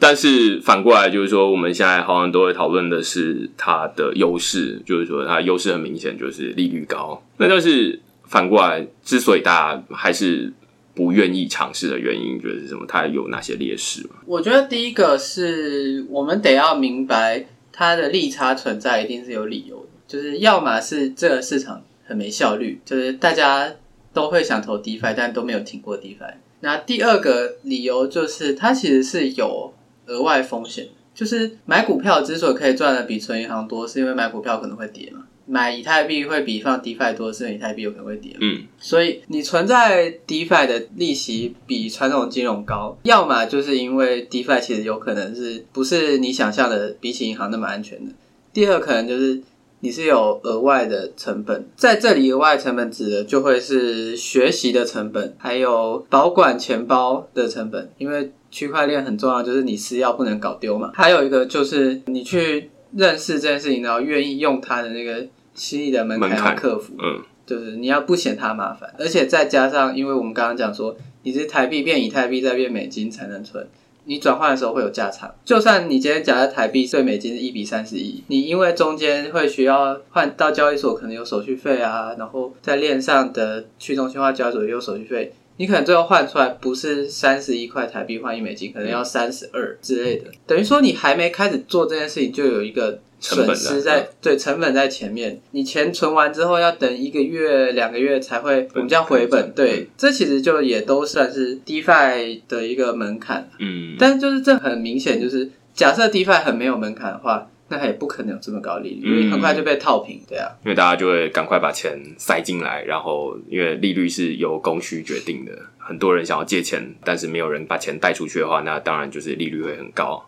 [0.01, 7.23] 但是反过来就是说，我们现在好像都会讨论的是它的优势，就是说它优势很明显，就是利率高。
[7.37, 10.53] 那就是反过来，之所以大家还是
[10.95, 12.87] 不愿意尝试的原因，觉得是什么？
[12.87, 14.17] 它有哪些劣势吗？
[14.27, 19.89] 我觉得第一个是我们得要明白它的利差存在，一定是有理由的。
[20.07, 23.75] 就是要么是这个市场很没效率，就是大家
[24.13, 26.35] 都会想投 DeFi，但都没有听过 DeFi。
[26.61, 29.75] 那第二个理由就是它其实是有
[30.07, 35.25] 额外风险，就是买股票之所以可以赚的比存银行多，是因为买股票可能会跌嘛。
[35.47, 38.37] 买以太币会比放 DeFi 多，是因为以太币有可能会跌。
[38.41, 48.13] 嗯，所以你存在 DeFi 的利息比传统金融高，要么就是因为 DeFi 其实有可能是不是你想象的比起银行那么安全的。
[48.53, 49.43] 第二可能就是
[49.81, 60.91] 你是有额外的成本，在这里额外成本指的就会是学习的成本，还有保管钱包的成本，因为区块链很重要，就是你私钥不能搞丢嘛。
[60.95, 66.95] 还有一个就是你去认识这件事情，然后愿意用他的那个心理的门槛门槛要克服。
[66.99, 73.67] 嗯，就是你要不嫌它麻烦，而且再加上，因为我们刚刚讲说，你是台币变以太币再变美金才能存，
[74.05, 75.35] 你转换的时候会有价差。
[75.45, 90.31] 就算你今天假设台币对美金是一比三十一，你因为中间会需要换到交易所，可能有手续费啊，然后在链上的去中心化交易所也有手续费，你可能最后换出来不是三十一块台币换一美金，可能要三十二之类的。
[90.47, 99.53] 等于说你还没开始做这件事情，就有一个损失在在对成本在前面，你钱存完之后要等一个月、两个月才会我们叫回本。
[99.55, 103.49] 对，这其实就也都算是 DeFi 的一个门槛。
[103.61, 110.21] 嗯，但是就是这很明显，就是假设 DeFi 很没有门槛的话，那它也不可能有这么高利率，因为很快就被套平。
[110.29, 120.25] 对啊，因为大家就会赶快把钱塞进来，然后因为利率是由供需决定的，很多人想要借钱，但是没有人把钱贷出去的话，那当然就是利率会很高。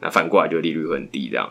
[0.00, 1.50] 那反过来就利率会很低，这样。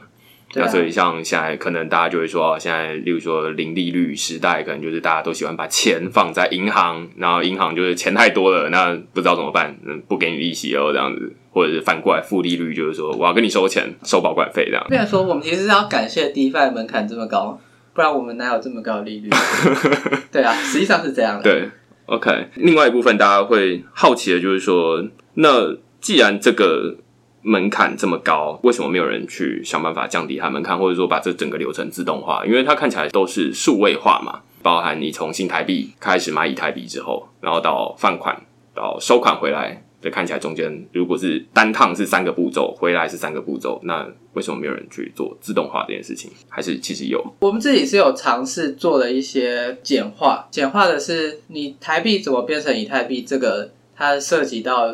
[0.55, 14.85] 那所以像现在可能大家就会说，哦现在例如说零利率时代，可能就是大家都喜欢把钱放在银行，然后银行就是钱太多了，那不知道怎么办，嗯，不给你利息哦，这样子，或者是反过来负利率，就是说我要跟你收钱，收保管费这样。
[14.89, 17.59] 变成说我们其实是要感谢 DeFi 门槛这么高，
[17.93, 19.29] 不然我们哪有这么高的利率？
[20.31, 21.43] 对啊，实际上是这样的。
[21.43, 21.69] 对
[22.05, 22.47] ，OK。
[22.55, 26.97] 另外一部分大家会好奇的就是说，那既然这个
[27.45, 32.43] 门槛这么高，为什么没有人去想办法降低它门槛，或者说把这整个流程自动化？
[32.45, 38.36] 因为它看起来都是数位化嘛，包含你从新台币开始买以太币之后，然后到放款。
[38.73, 46.29] 到收款回来，这看起来中间如果是单趟是三个步骤，回来是三个步骤，那为什么没有人去做自动化这件事情？
[46.49, 47.25] 还是其实有？
[47.39, 54.93] 我们自己是有尝试做了一些简化，简化的是你台币怎么变成以太币，这个它涉及到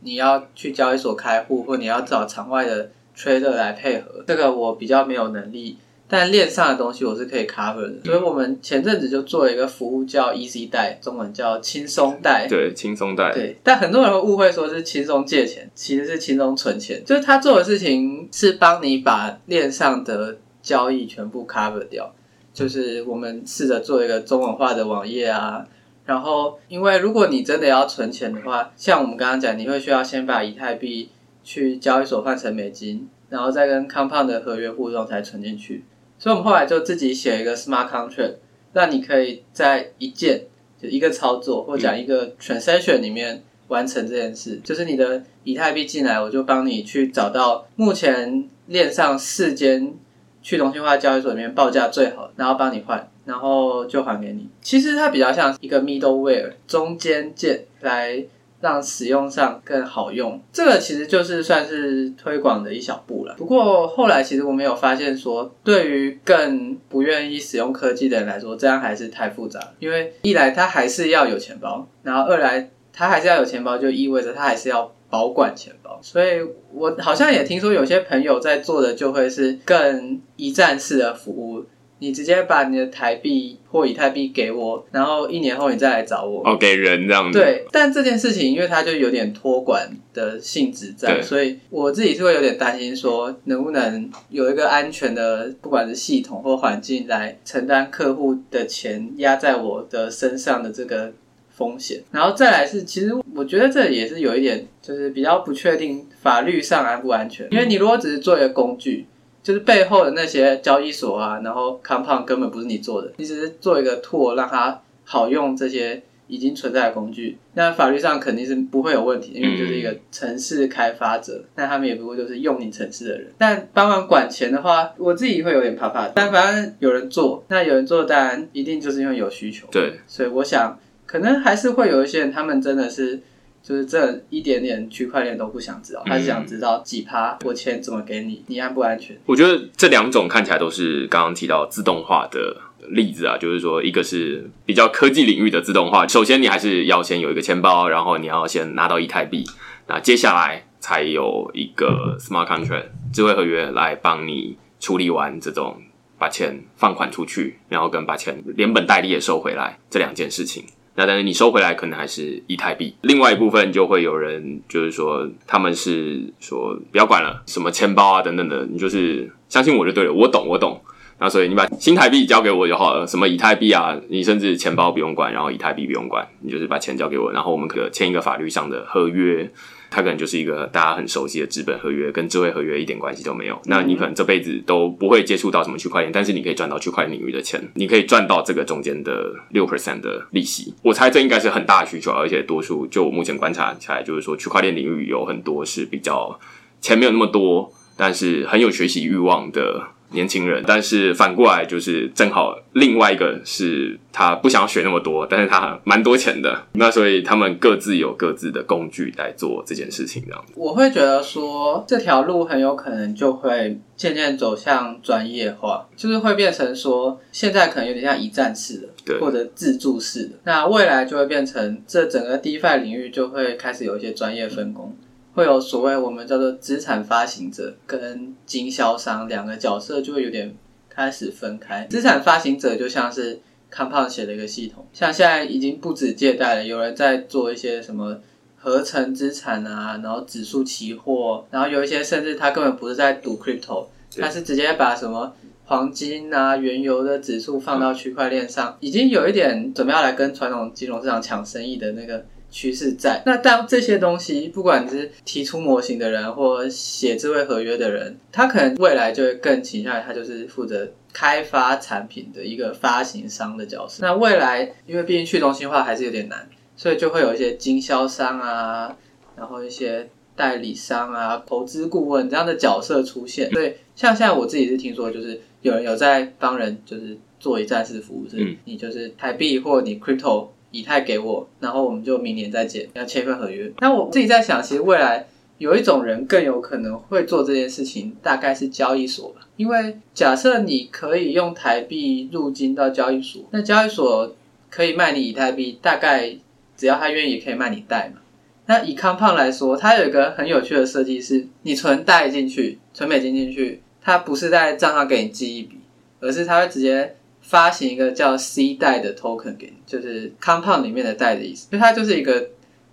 [0.00, 5.78] 你要去交易所开户，或你要找场外的 trader 来配合，这个我比较没有能力。
[6.08, 12.46] 但链上的东西我是可以 cover 的，所以我们前阵子就做了一个服务叫 Easy 贷，中文叫轻松贷。
[12.48, 13.32] 对，轻松贷。
[13.32, 17.02] 对，但很多人会误会说是轻松借钱，其实是轻松存钱。
[17.04, 22.14] 就是他做的事情是帮你把链上的交易全部 cover 掉。
[22.54, 25.66] 就是我们试着做一个中文化的网页啊，
[26.06, 31.10] 然后因为如果你真的要存钱的话，像我们刚刚讲，你会需要先把以太币
[31.44, 35.84] 去交易所换成美金，然后再跟 Compound 的合约互动才存进去。
[36.18, 38.36] 所以，我们后来就自己写一个 smart contract，
[38.72, 40.44] 让你可以在一键
[40.80, 44.60] 就一个操作或讲一个 transaction 里面完成这件事。
[44.64, 49.92] 就是你的以太币进来，我就帮你去找到目前链上四间
[50.40, 54.48] 去中心化交易所里面报价最好，然后帮你换，然后就还给你。
[54.62, 58.24] 其实它比较像一个 middleware 中间件来。
[58.58, 63.34] 让使用上更好用，这个其实就是算是推广的一小步了。
[63.36, 69.60] 不过后来其实我们有发现说，对于更不愿意使用科技的人来说，这样还是太复杂。
[69.78, 76.00] 因为一来他还是要有钱包，然后二来他还是要有钱包，就意味着他还是要保管钱包。
[76.00, 76.40] 所以
[76.72, 81.66] 我好像也听说有些朋友在做的就会是更一站式的服务。
[81.98, 86.42] 你直接把你的台币或以太币给我，然后一年后你再来找我。
[86.44, 87.38] 哦，给人这样子。
[87.38, 101.12] 对，但这件事情因为它就有点托管的性质在，所以我自己是会有点担心，说能不能有一个安全的，不管是系统或环境来承担客户的钱压在我的身上的这个
[101.50, 102.02] 风险。
[102.10, 107.48] 然后再来是，其实我觉得这也是有一点，就是比较不确定法律上安不安全。
[107.50, 109.06] 因为你如果只是做一个工具。
[109.46, 117.38] 就是背后的那些交易所啊，然后 Compound 根本不是你做的，你只是做一个 tool 让它好用这些已经存在的工具。
[117.54, 123.28] 那法律上肯定是不会有问题，因为就是一个城市开发者，那他们也不过就是用你城市的人。
[123.38, 126.08] 但帮忙管钱的话，我自己会有点怕怕。
[126.08, 129.68] 但反正有人做，那有人做当然一定就是因为有需求。
[129.70, 133.20] 对，所以我想可能还是会有一些人，他们真的是。
[133.66, 139.18] 就是这一点点区块链都不想知道，他是想知道几趴我钱怎么给你，你安不安全？
[139.26, 142.56] 我觉得这两种看起来都是刚刚提到自动化的
[142.90, 149.44] 例子啊，就是说一个是比较科技领域的自动化，首先你还是要先有一个钱包，然后你要先拿到以太币，
[149.88, 155.82] 那接下来才有一个 smart contract 智慧合约来帮你处理完这种
[156.16, 160.64] 把钱放款出去，然后跟把钱连本带利也收回来这两件事情。
[160.96, 170.80] 那但是你收回来可能还是以太币，另外一部分就会有人就是说他们是说不要管了，什么钱包啊等等的，你就是相信我就对了，我懂我懂。
[171.18, 179.50] 那所以你把新台币交给我就好了，什么以太币啊，你甚至钱包不用管，然后以太币不用管，你就是把钱交给我，然后我们可签一个法律上的合约。
[179.90, 183.60] 它可能就是一个大家很熟悉的资本合约，跟智慧合约一点关系都没有。
[183.64, 190.74] 那你可能这辈子都不会接触到什么区块链，但是你可以赚到区块链领域的钱，你可以赚到这个中间的六 percent 的利息。
[190.82, 196.38] 我猜这应该是很大的需求，而且多数就我目前观察起来，就是说区块链领域有很多是比较
[196.80, 199.95] 钱没有那么多，但是很有学习欲望的。
[200.10, 210.52] 年轻人，但是反过来就是正好另外一个是他不想要学那么多，但是他蛮多钱的，那所以他们各自有各自的工具来做这件事情，这样子。
[210.56, 224.96] 我会觉得说这条路很有可能就会渐渐走向专业化，就是会变成说现在可能有点像一站式的，对，或者自助式的，那未来就会变成这整个 DeFi 领域就会开始有一些专业分工。
[225.36, 230.56] 会有所谓我们叫做资产发行者跟经销商两个角色就会有点
[230.88, 231.86] 开始分开。
[231.90, 233.38] 资产发行者就像是
[233.70, 238.18] Compound 写的一个系统，像现在已经不止借贷了，有人在做一些什么
[238.56, 245.34] 合成资产啊，然后指数期货，然后有一些甚至他根本不是在赌 Crypto，他是直接把什么
[245.66, 252.24] 黄金啊、原油的指数放到区块链上，已经有一点准备要来跟传统金融市场抢生意的那个。
[252.56, 263.98] 趋势在那，当这些东西，不管是提出模型的人或写智慧合约的人，他可能未来就会更倾向于他就是负责开发产品的一个发行商的角色。
[264.06, 266.48] 那未来，因为毕竟去中心化还是有点难，
[266.78, 268.96] 所以就会有一些经销商啊，
[269.36, 273.50] 然后一些代理商啊、投资顾问这样的角色出现。
[273.50, 280.48] 所以，像现在我自己是听说，就是有人有在帮人就是做一站式服务，是你就是台币或你 crypto。
[280.70, 283.72] 以太给我，然后我们就明年再见，要签一份合约。
[283.80, 285.26] 那我自己在想，其实未来
[285.58, 289.40] 有一种人更有可能会做这件事情，大概是交易所吧。
[289.56, 294.34] 因为假设你可以用台币入金到交易所，那交易所
[294.68, 296.36] 可以卖你以太币，大概
[296.76, 298.20] 只要他愿意，可以卖你贷嘛。
[298.66, 305.78] 那以康胖来说，它有一个很有趣的设计是，你存贷进去，存美金进去，它不是在账上给你记一笔，
[306.18, 307.14] 而是它会直接
[307.48, 312.48] 发行一个叫 C 贷的 token 给你，就是康胖里面的贷的意思，所以它就是一个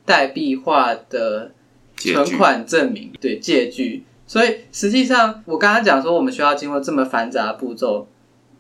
[0.06, 1.52] 代币化的
[1.96, 4.04] 存款证明，对借据。
[4.28, 8.08] 所以实际上，我刚刚讲说，我们需要经过这么繁杂的步骤，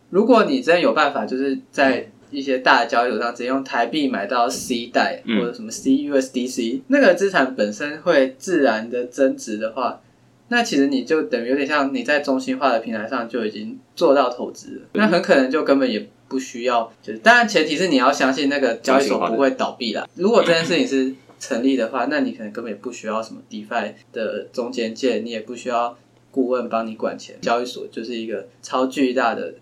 [0.09, 10.01] 如果你真的有办法，就是在一些大的交易所上直接用台币买到 C 贷或者什么 CUSDC，那个资产本身会自然的增值的话，
[10.53, 20.07] 那其实你就等于有点像你在中心化的平台上就已经做到投资了，那很可能就根本也不需要，就是当然前提是你要相信那个交易所不会倒闭啦。
[20.15, 25.97] 如果这件事情是成立的话，那你可能根本也不需要什么 DeFi 的中间件，你也不需要
[26.31, 29.55] 顾问帮你管钱，交易所就是一个超巨大的。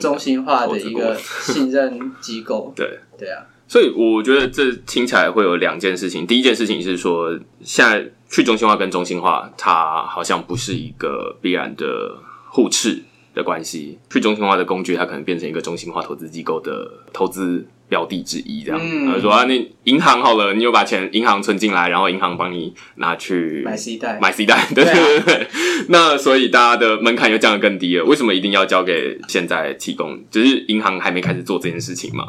[0.00, 6.26] 中心化的一个信任机构， 对对啊，所以我觉得这听起来会有两件事情。
[6.26, 13.02] 第一件事情是说，现在去中心化跟中心化，它好像不是一个必然的互斥
[13.34, 13.98] 的关系。
[14.10, 17.66] 去中心化的工具，它可能变成一个中心化投资机构的投资。
[17.88, 25.46] 标的之一，这样，他说啊，那银行好了，你有把钱银行存进来，然后银行帮你拿去买 C 贷，买 C 贷，对对对。
[25.88, 28.04] 那所以大家的门槛又降得更低了。
[28.04, 30.18] 为什么一定要交给现在提供？
[30.32, 32.26] 只是银行还没开始做这件事情嘛，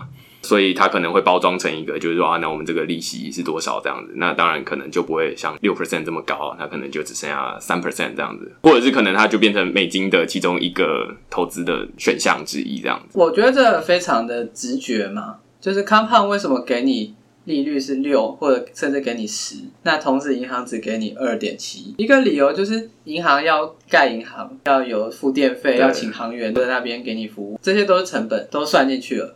[0.47, 4.13] 所以它可能会包装成一个，就是说啊，那我们这个利息是多少这样子？
[4.15, 13.19] 那当然可能就不会像六 percent 这么高，它可能就只剩下三 percent 这样子，或者是可能它就变成美金的其中一个投资的选项之一这样子。
[13.19, 15.35] 我觉得这非常的直觉嘛。
[15.59, 19.55] 就是康胖为什么给你利率是六，或者甚至给你十？
[19.83, 29.35] 那同时银行只给你二点七，一个理由就是银行要盖银行，要有付电费，要请行员在那边给你服务，这些都是成本，都算进去了。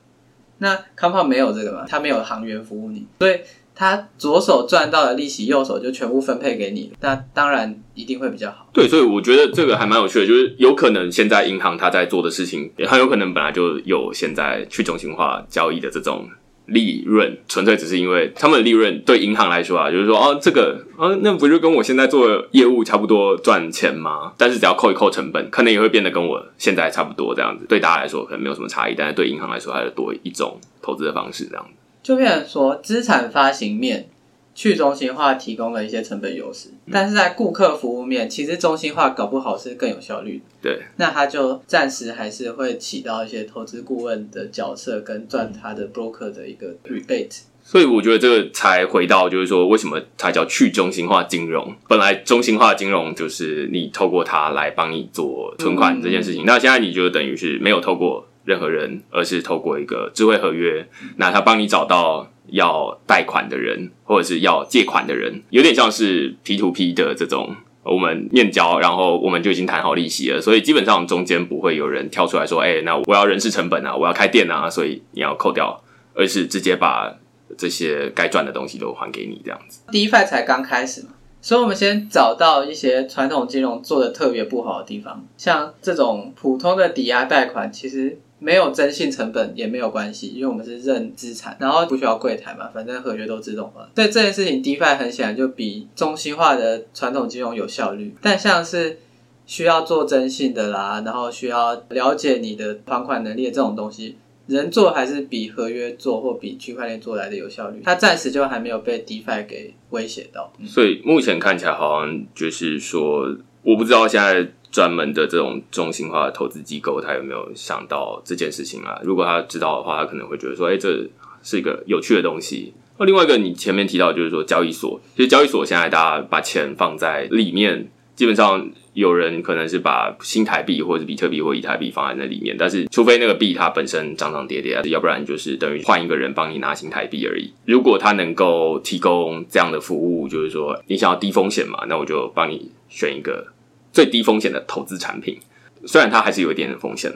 [0.61, 1.85] 那康胖没有这个嘛？
[1.87, 3.39] 他没有行员服务你，所以。
[3.73, 8.69] 他左手赚到的利息，右手就全部分配给你，那当然一定会比较好。
[8.71, 16.29] 对，所以我觉得这个还蛮有趣的，就是有可能现在银行它在做的事情，也很有可能本来就有现在去中心化交易的这种
[16.71, 24.33] 利润，纯粹只是因为他们的利润对银行来说啊，就是说哦，这个啊，那不就跟我现在做业务差不多赚钱吗？
[24.37, 27.65] 但是只要扣一扣成本，可能也会变得跟我现在差不多这样子。
[27.67, 31.71] 对大家来说可能没有什么差异，但是对银行来说它是多一种投资的方式这样子。
[32.01, 34.09] 就变成说，资产发行面
[34.53, 40.43] 去中心化提供了一些成本优势，但是在顾客服务面，其实中心化搞不好是更有效率的。
[40.61, 47.41] 对，那他就暂时还是会起到一些投资顾问的角色，跟赚他的 broker 的一个 rebate。
[47.63, 51.73] 所以我觉得这个才回到，就是说为什么它叫去中心化金融？
[51.87, 58.27] 本来中心化金融就是你透过它来帮你做存款这件事情，那现在你就等于是没有透过。
[58.43, 60.83] 任何人，而是透过一个智慧合约，
[61.17, 75.81] 那他帮你找到要贷款的人，或者是要借款的人，有点像是 P to P 的这种，我们面交，然后我们就已经谈好利息了，所以基本上中间不会有人跳出来说，哎，那我要人事成本啊，我要开店啊，所以你要扣掉，
[76.13, 77.15] 而是直接把
[77.57, 79.81] 这些该赚的东西都还给你这样子。
[79.91, 81.09] 第一块才刚开始嘛。
[81.41, 88.19] 所以，我们先找到一些传统金融做的特别不好的地方，像这种普通的抵押贷款，其实。
[88.43, 93.87] 没有征信成本也没有关系，因为我们是认资产，然后不需要柜台嘛，反正合约都自动化。
[93.95, 98.15] 所以这件事情，DeFi 很显然就比中心化的传统金融有效率。
[98.19, 98.97] 但像是
[99.45, 104.17] 需要做征信的啦，然后需要了解你的还款能力的这种东西，
[104.47, 107.83] 人做还是比合约做或比区块链做来的有效率。
[107.83, 110.51] 它暂时就还没有被 DeFi 给威胁到。
[110.65, 114.51] 所以目前看起来好像就是说，我不知道现在。
[114.71, 118.99] 专门的这种中心化的投资机构，他有没有想到这件事情啊？
[119.03, 121.05] 如果他知道的话，他可能会觉得说：“哎，这
[121.43, 137.51] 是一个有趣的东西。”那另外一个，你前面提到就是说交易所，其实交易所现在大家把钱放在里面，基本上有人可能是把新台币或者比特币或以太币放在那里面，但是除非那个币它本身涨涨跌跌，要不然就是等于换一个人帮你拿新台币而已。
[137.65, 143.47] 如果他能够提供这样的服务，就是说你想要低风险嘛，那我就帮你选一个。
[143.91, 145.39] 最低风险的投资产品，
[145.85, 147.11] 虽然它还是有一点风险，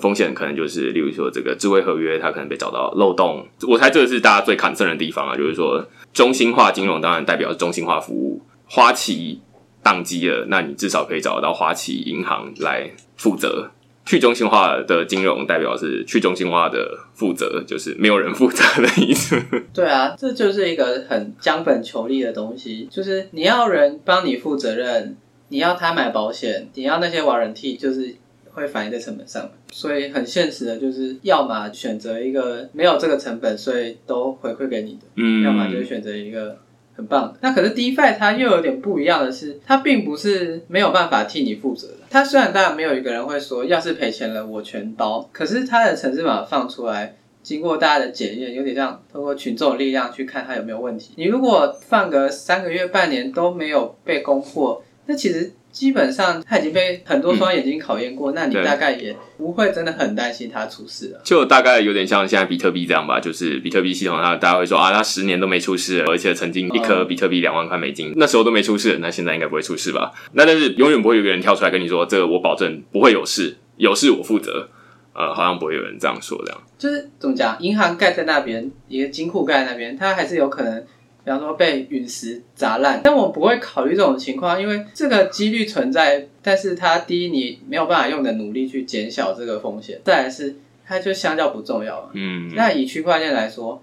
[0.00, 3.46] 风险可能就是，例如说这个智慧合约，它可能被找到漏洞。
[3.66, 9.40] 我猜这个是大家最抗争的地方啊，就是说中心化金融当然代表中心化服务，花旗
[9.82, 13.70] 宕机了，那你至少可以找得到花旗银行来负责
[14.04, 19.36] 去中心化的金融代表是去中心化的负责，就是没有人负责的意思。
[19.74, 25.16] 对啊，这就是一个很将本求利的东西，就是你要人帮你负责任，
[25.48, 28.14] 你要他买保险，你要那些 warranty，就是
[28.52, 29.50] 会反映在成本上。
[29.72, 36.58] 所以很现实的，就是要么选择一个没有这个成本，所以都回馈给你的，嗯，要么就是选择一个。
[36.96, 41.94] 很棒的，那可是 DeFi 它又有点不一样的是，它并不是没有办法替你负责的。
[42.08, 51.12] 它虽然当然没有一个人会说，要是赔钱了我全包，可是它的城市码放出来，经过大家的检验，有点像通过群众力量去看它有没有问题。
[51.16, 55.52] 你如果放个三个月、半年都没有被攻破，那其实。
[55.76, 61.20] 基本上他已经被很多双眼睛考验过，那你大概也不会真的很担心他出事了。
[61.22, 70.10] 就大概有点像现在比特币这样吧，就是比特币系统上大家会说啊，他十年都没出事，而且曾经一颗比特币两万块美金，那时候都没出事，那现在应该不会出事吧？
[70.32, 74.70] 那但是永远不会有个人跳出来跟你说，这个我保证不会有事，有事我负责。
[75.12, 76.62] 呃，好像不会有人这样说这样。
[76.78, 80.86] 就是怎么讲，银行盖在那边，一个金库盖在那边，它还是有可能。
[81.26, 86.28] 比方说被陨石砸烂，但我不会考虑这种情况，因为这个几率存在。
[86.40, 90.54] 但是它第一，你没有办法用的努力去减小这个风险；再来是
[90.86, 93.82] 它就相较不重要了嗯，那以区块链来说，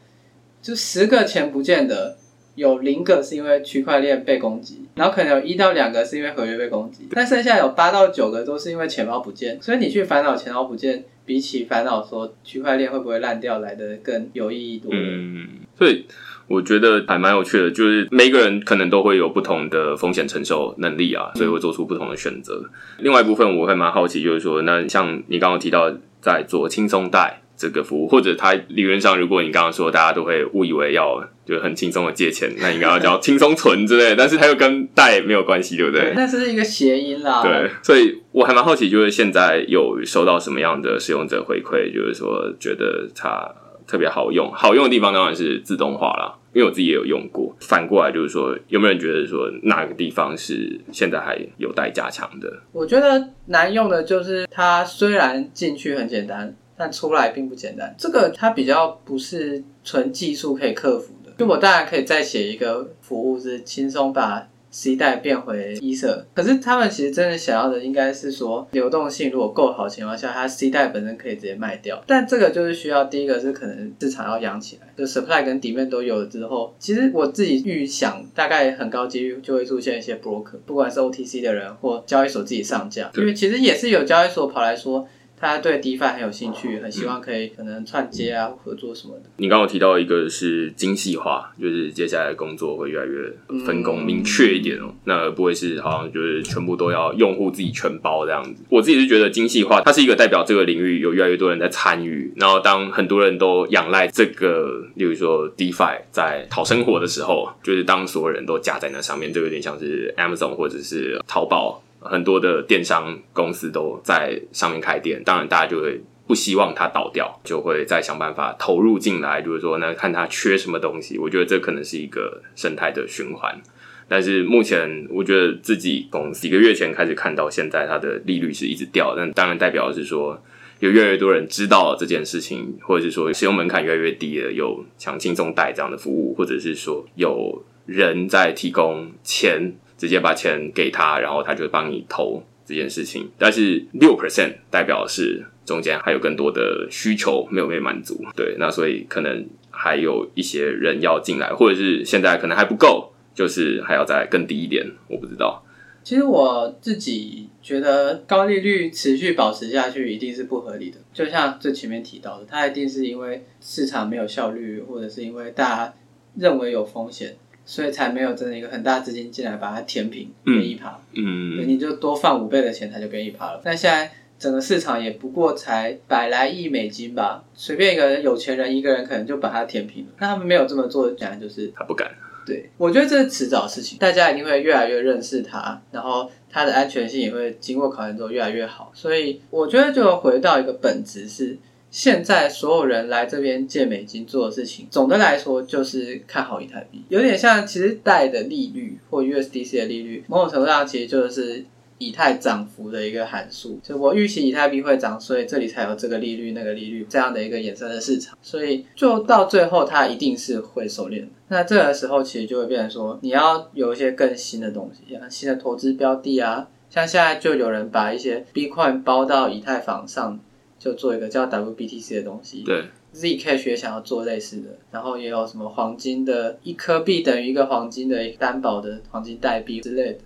[0.61, 2.15] 就十个钱不见得
[2.55, 9.61] 有零个是因为区块链被攻击，然后可能有一到两个是因为合约被攻击，但剩下有八到九个都是因为钱包不见。
[9.61, 14.97] 所以你去烦恼钱包不见，比起烦恼说区块链会不会烂掉来的更有意义多了。
[14.97, 16.05] 嗯，所以。
[16.47, 22.63] 我觉得还蛮有趣的，就是每个人可能都会有不同的风险承受能力啊，所以会做出不同的选择。
[22.99, 25.91] 另外一部分我会蛮好奇，就是说，那像你刚刚提到
[26.21, 36.13] 在做轻松贷这个服务，或者它理论上，如果你刚刚说大家都会误以为要就很轻松的借钱，那应该要叫轻松存之类，但是它又跟贷没有关系，对不对？
[36.15, 37.41] 那是一个谐音啦。
[37.41, 43.49] 对，所以我还蛮好奇，就是现在有收到什么样的使用者回馈，就是说觉得它。
[43.93, 47.55] 特别好用，好用的地方当然是自动化啦，因为我自己也有用过。
[47.59, 52.51] 反过来就是说，有没有人觉得说哪个地方是现在还有待加强的？
[52.71, 57.93] 我觉得难用的就是它虽然进去很简单，但出来并不简单。
[57.95, 61.31] 这个它比较不是纯技术可以克服的。
[61.37, 64.47] 就我当然可以再写一个服务，是轻松把。
[64.73, 72.03] C 代变回一色，可是他们其实真的想要的应该是说流动性如果够好情况下，它 C 代本身可以直接卖掉。
[72.07, 85.07] 但这个就是需要第一个是可能市场要养起来，就 supply 跟底面都有了之后，其实我自己预想大概很高几率就会出现一些 broker，不管是 OTC 的人或交易所自己上架，因为其实也是有交易所跑来说。
[85.43, 89.23] 他对 DeFi 很有兴趣，很希望可以可能串接啊，合作什么的。
[89.35, 93.29] 你刚刚提到一个是精细化，就是接下来工作会越来越
[93.65, 98.63] 分工明确一点哦，那不会是好像就是全部都要用户自己全包这样子。
[98.69, 111.82] 我自己是觉得精细化，它是一个代表这个领域有越来越多人在参与，然后当很多人都仰赖这个，例如说 DeFi 在讨生活的时候，就是当所有人都架在那上面，就有点像是 Amazon 或者是淘宝。
[112.05, 121.17] 很多的电商公司都在上面开店，当然大家就会不希望它倒掉，就会再想办法投入进来，就是说呢，看它缺什么东西。
[121.17, 123.61] 我觉得这可能是一个生态的循环。
[124.07, 130.41] 但是目前，我觉得自己从几个月前开始看到现在，它的利率是一直掉，但当然代表是说，
[130.79, 139.73] 有越来越多人知道这件事情，或者是说使用门槛越来越低了，有像轻松贷这样的服务，或者是说有人在提供钱。
[139.97, 143.29] 直接把钱给他，然后他就帮你投这件事情。
[143.37, 155.63] 但是六 percent 代表是中间还有更多的需求没有被满足，对，那所以可能还有一些人要进来，或者是现在可能还不够，就是还要再更低一点，我不知道。
[156.03, 165.93] 其实我自己觉得高利率持续保持下去一定是不合理的，就像最前面提到的，它一定是因为市场没有效率，或者是因为大家
[166.35, 167.37] 认为有风险。
[167.65, 173.61] 所以才没有真的一个很大资金进来把它填平变一趴，嗯，你就多放五倍的钱，它就变一趴了。
[173.63, 180.09] 但现在整个市场也不过才百来亿美金吧，随便一个有钱人一个人可能就把它填平了。
[180.19, 182.11] 那他们没有这么做，讲就是他不敢。
[182.45, 188.91] 对，我觉得这是迟早的事情，大家一定会越来越认识它，然后它的安全性也会经过考验之后越来越好。
[188.93, 191.57] 所以我觉得就回到一个本质是。
[191.93, 201.63] 现在所有人来这边借美金做的事情，总的来说就是看好以太币，有点像其实贷的利率或 USDC 的利率，某种程度上其实就是
[201.99, 203.79] 以太涨幅的一个函数。
[203.83, 208.35] 就我预期以太币会涨，所以这里才有这个利率、那个利率这样的一个衍生的市场。
[208.41, 211.27] 所以就到最后，它一定是会收敛的。
[211.49, 216.67] 那这个时候其实就会变成说，你要有一些更新的东西，像新的投资标的啊。
[216.89, 220.39] 像现在就有人把一些 Bitcoin 包到以太坊上，
[220.83, 222.61] 就做一个叫 WBTC 的东西。
[222.65, 222.83] 对
[223.15, 230.17] ，Zcash 也想要做类似的，然后也有什么黄金的一颗币等于一个黄金的担保的黄金代币之类的。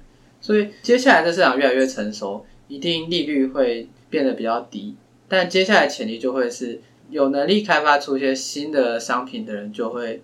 [0.41, 4.95] 所以接下来这市场越来越成熟，一定利率会变得比较低，
[5.27, 6.81] 但接下来前提就会是
[7.11, 10.21] 有能力开发出一些新的商品的人，就会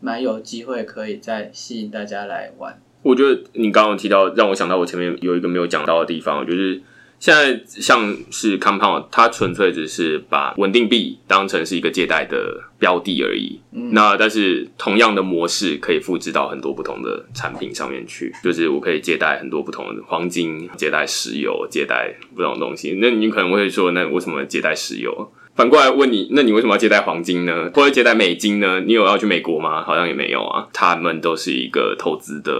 [0.00, 2.80] 蛮有机会可以再吸引大家来玩。
[3.02, 6.80] 我觉得你刚刚提到，让我想到我前面有一个没有讲到的地方，就是
[7.24, 13.58] 现在像是 Compound，它纯粹只是把稳定币当成是一个借贷的标的而已。
[13.72, 22.98] 嗯那但是同样的模式可以复制到很多不同的产品上面去，就是我可以借贷很多不同的黄金，借贷石油，借贷不同的东西。
[23.00, 25.32] 那你可能会说，那为什么借贷石油？
[25.56, 27.70] 反过来问你， 那你为什么要借贷黄金呢？
[27.72, 28.80] 或者借贷美金呢？
[28.80, 29.82] 你有要去美国吗？
[29.82, 30.66] 好像也没有啊。
[30.74, 32.52] 他们都是一个投资的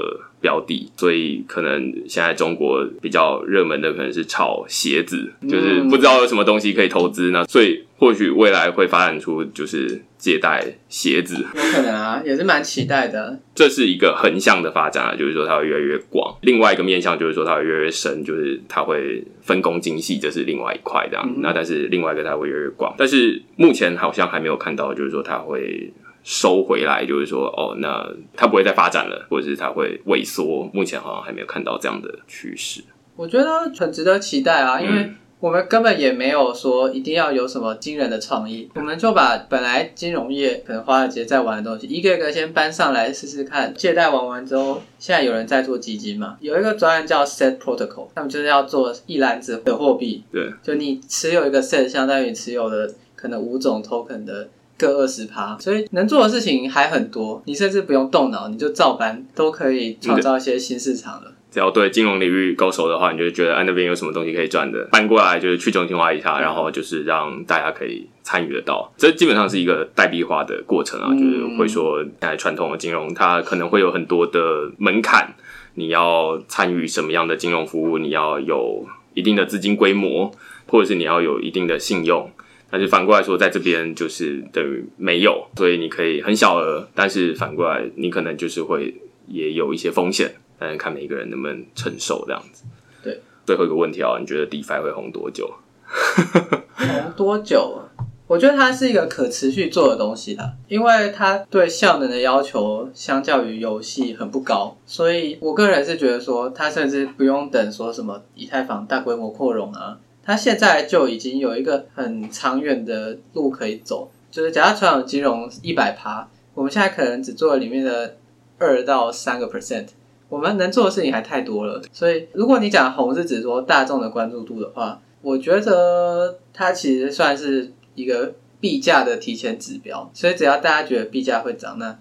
[0.45, 13.40] 标的，所以可能现在中国比较热门的可能是炒鞋子，就是不知道有什么东西可以投资呢，所以或许未来会发展出就是借贷鞋子，有可能啊，也是蛮期待的。
[13.55, 16.36] 这是一个横向的发展啊，就是说它会越来越广。
[16.42, 21.24] 另外一个面向就是说它会越来越深，就是它会分工精细，这是另外一块这样。
[21.26, 25.90] 嗯那但是另外一个它会越来越广，但是目前好像还没有看到，就是说它会。
[26.25, 28.05] 收回来，就是说，哦，那
[28.35, 30.68] 它不会再发展了，或者是它会萎缩。
[30.72, 32.83] 目前好像还没有看到这样的趋势。
[33.14, 43.75] 我觉得很值得期待啊，因为嗯我们根本也没有说一定要有什么惊人的创意，我们就把本来金融业可能华尔街在玩的东西，一个一个先搬上来试试看。
[43.75, 54.49] 借贷玩完之后，现在有人在做基金嘛，有一个专案叫 Set Protocol，他们就是要做一篮子的货币，对，就你持有一个 Set，相当于你持有的可能五种 token 的。
[54.77, 61.33] 各二十趴，所以能做的事情还很多，你甚至不用动脑，你就照搬都可以创造一些新市场了。
[61.51, 68.93] 只要对金融领域够熟的话，你就觉得啊那边有什么东西可以赚的，搬过来就是去中心化一下，然后就是让大家可以参与得到。
[68.97, 75.33] 这基本上是一个代币化的过程啊，嗯就是会说现在传统的金融它可能会有很多的门槛，
[75.75, 80.33] 你要参与什么样的金融服务，你要有一定的资金规模，
[80.66, 82.29] 或者是你要有一定的信用。
[82.75, 88.93] 但是反过来说，在这边就是等于没有，所以你可以很小额，但是反过来你可能就是会
[89.29, 92.64] 也有一些风险，但是看每一个人能不能承受这样子。
[93.01, 95.49] 对，最后一个问题啊，你觉得 DeFi 会红多久？
[96.75, 97.95] 红多久啊？
[98.27, 114.11] 我觉得它是一个可持续做的东西啦，因为它对效能的要求相较于游戏很不高，所以我个人是觉得说，它甚至不用等说什么以太坊大规模扩容啊，它现在就已经有一个很长远的路可以走。
[114.31, 118.16] 就是假设传统金融一百趴，我们现在可能只做了里面的
[118.59, 119.87] 二到三个 percent，
[120.29, 121.81] 我们能做的事情还太多了。
[121.93, 131.97] 所以如果你讲红是指说大众的关注度的话，我觉得它其实算是一个币价的提前指标，所以只要大家觉得币价会涨，那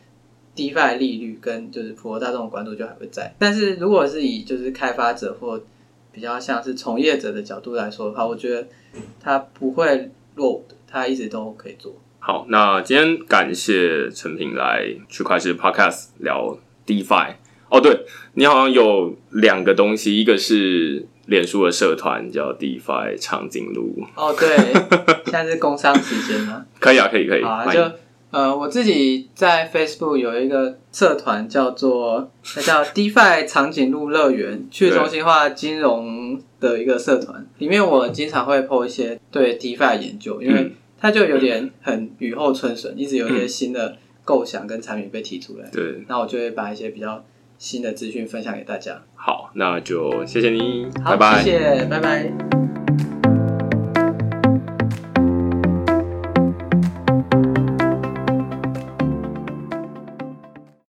[0.56, 3.36] DeFi 利率跟就是普罗大众的关注就还会在。
[3.38, 5.62] 但是如果是以就是开发者或
[6.14, 8.68] 比较像是从业者的角度来说的话，我觉得
[9.20, 12.00] 它不会落伍的，它一直都可以做。
[12.20, 17.34] 好，那今天感谢陈平来区块链 Podcast 聊 DeFi。
[17.70, 18.06] 哦，对
[18.36, 24.56] 你好像有两个东西，一个是脸书的社团叫 DeFi 长颈鹿，哦，对，
[25.26, 27.82] 现在是工商时间吗， 可以啊，可以可以，好啊，就
[28.34, 47.24] 呃，我自己在 Facebook 有一个社团叫做它叫 DeFi 长颈鹿乐园，去中心化金融的一个社团，里面我经常会 po 一些对 DeFi 的研究，因为嗯它就有点很雨后春笋，一直有一些新的构想跟产品被提出来，对，那我就会把一些比较
[47.60, 49.04] 新的资讯分享给大家。
[49.14, 51.44] 好，那就谢谢你，好，拜拜。
[51.44, 52.73] 谢谢，拜拜。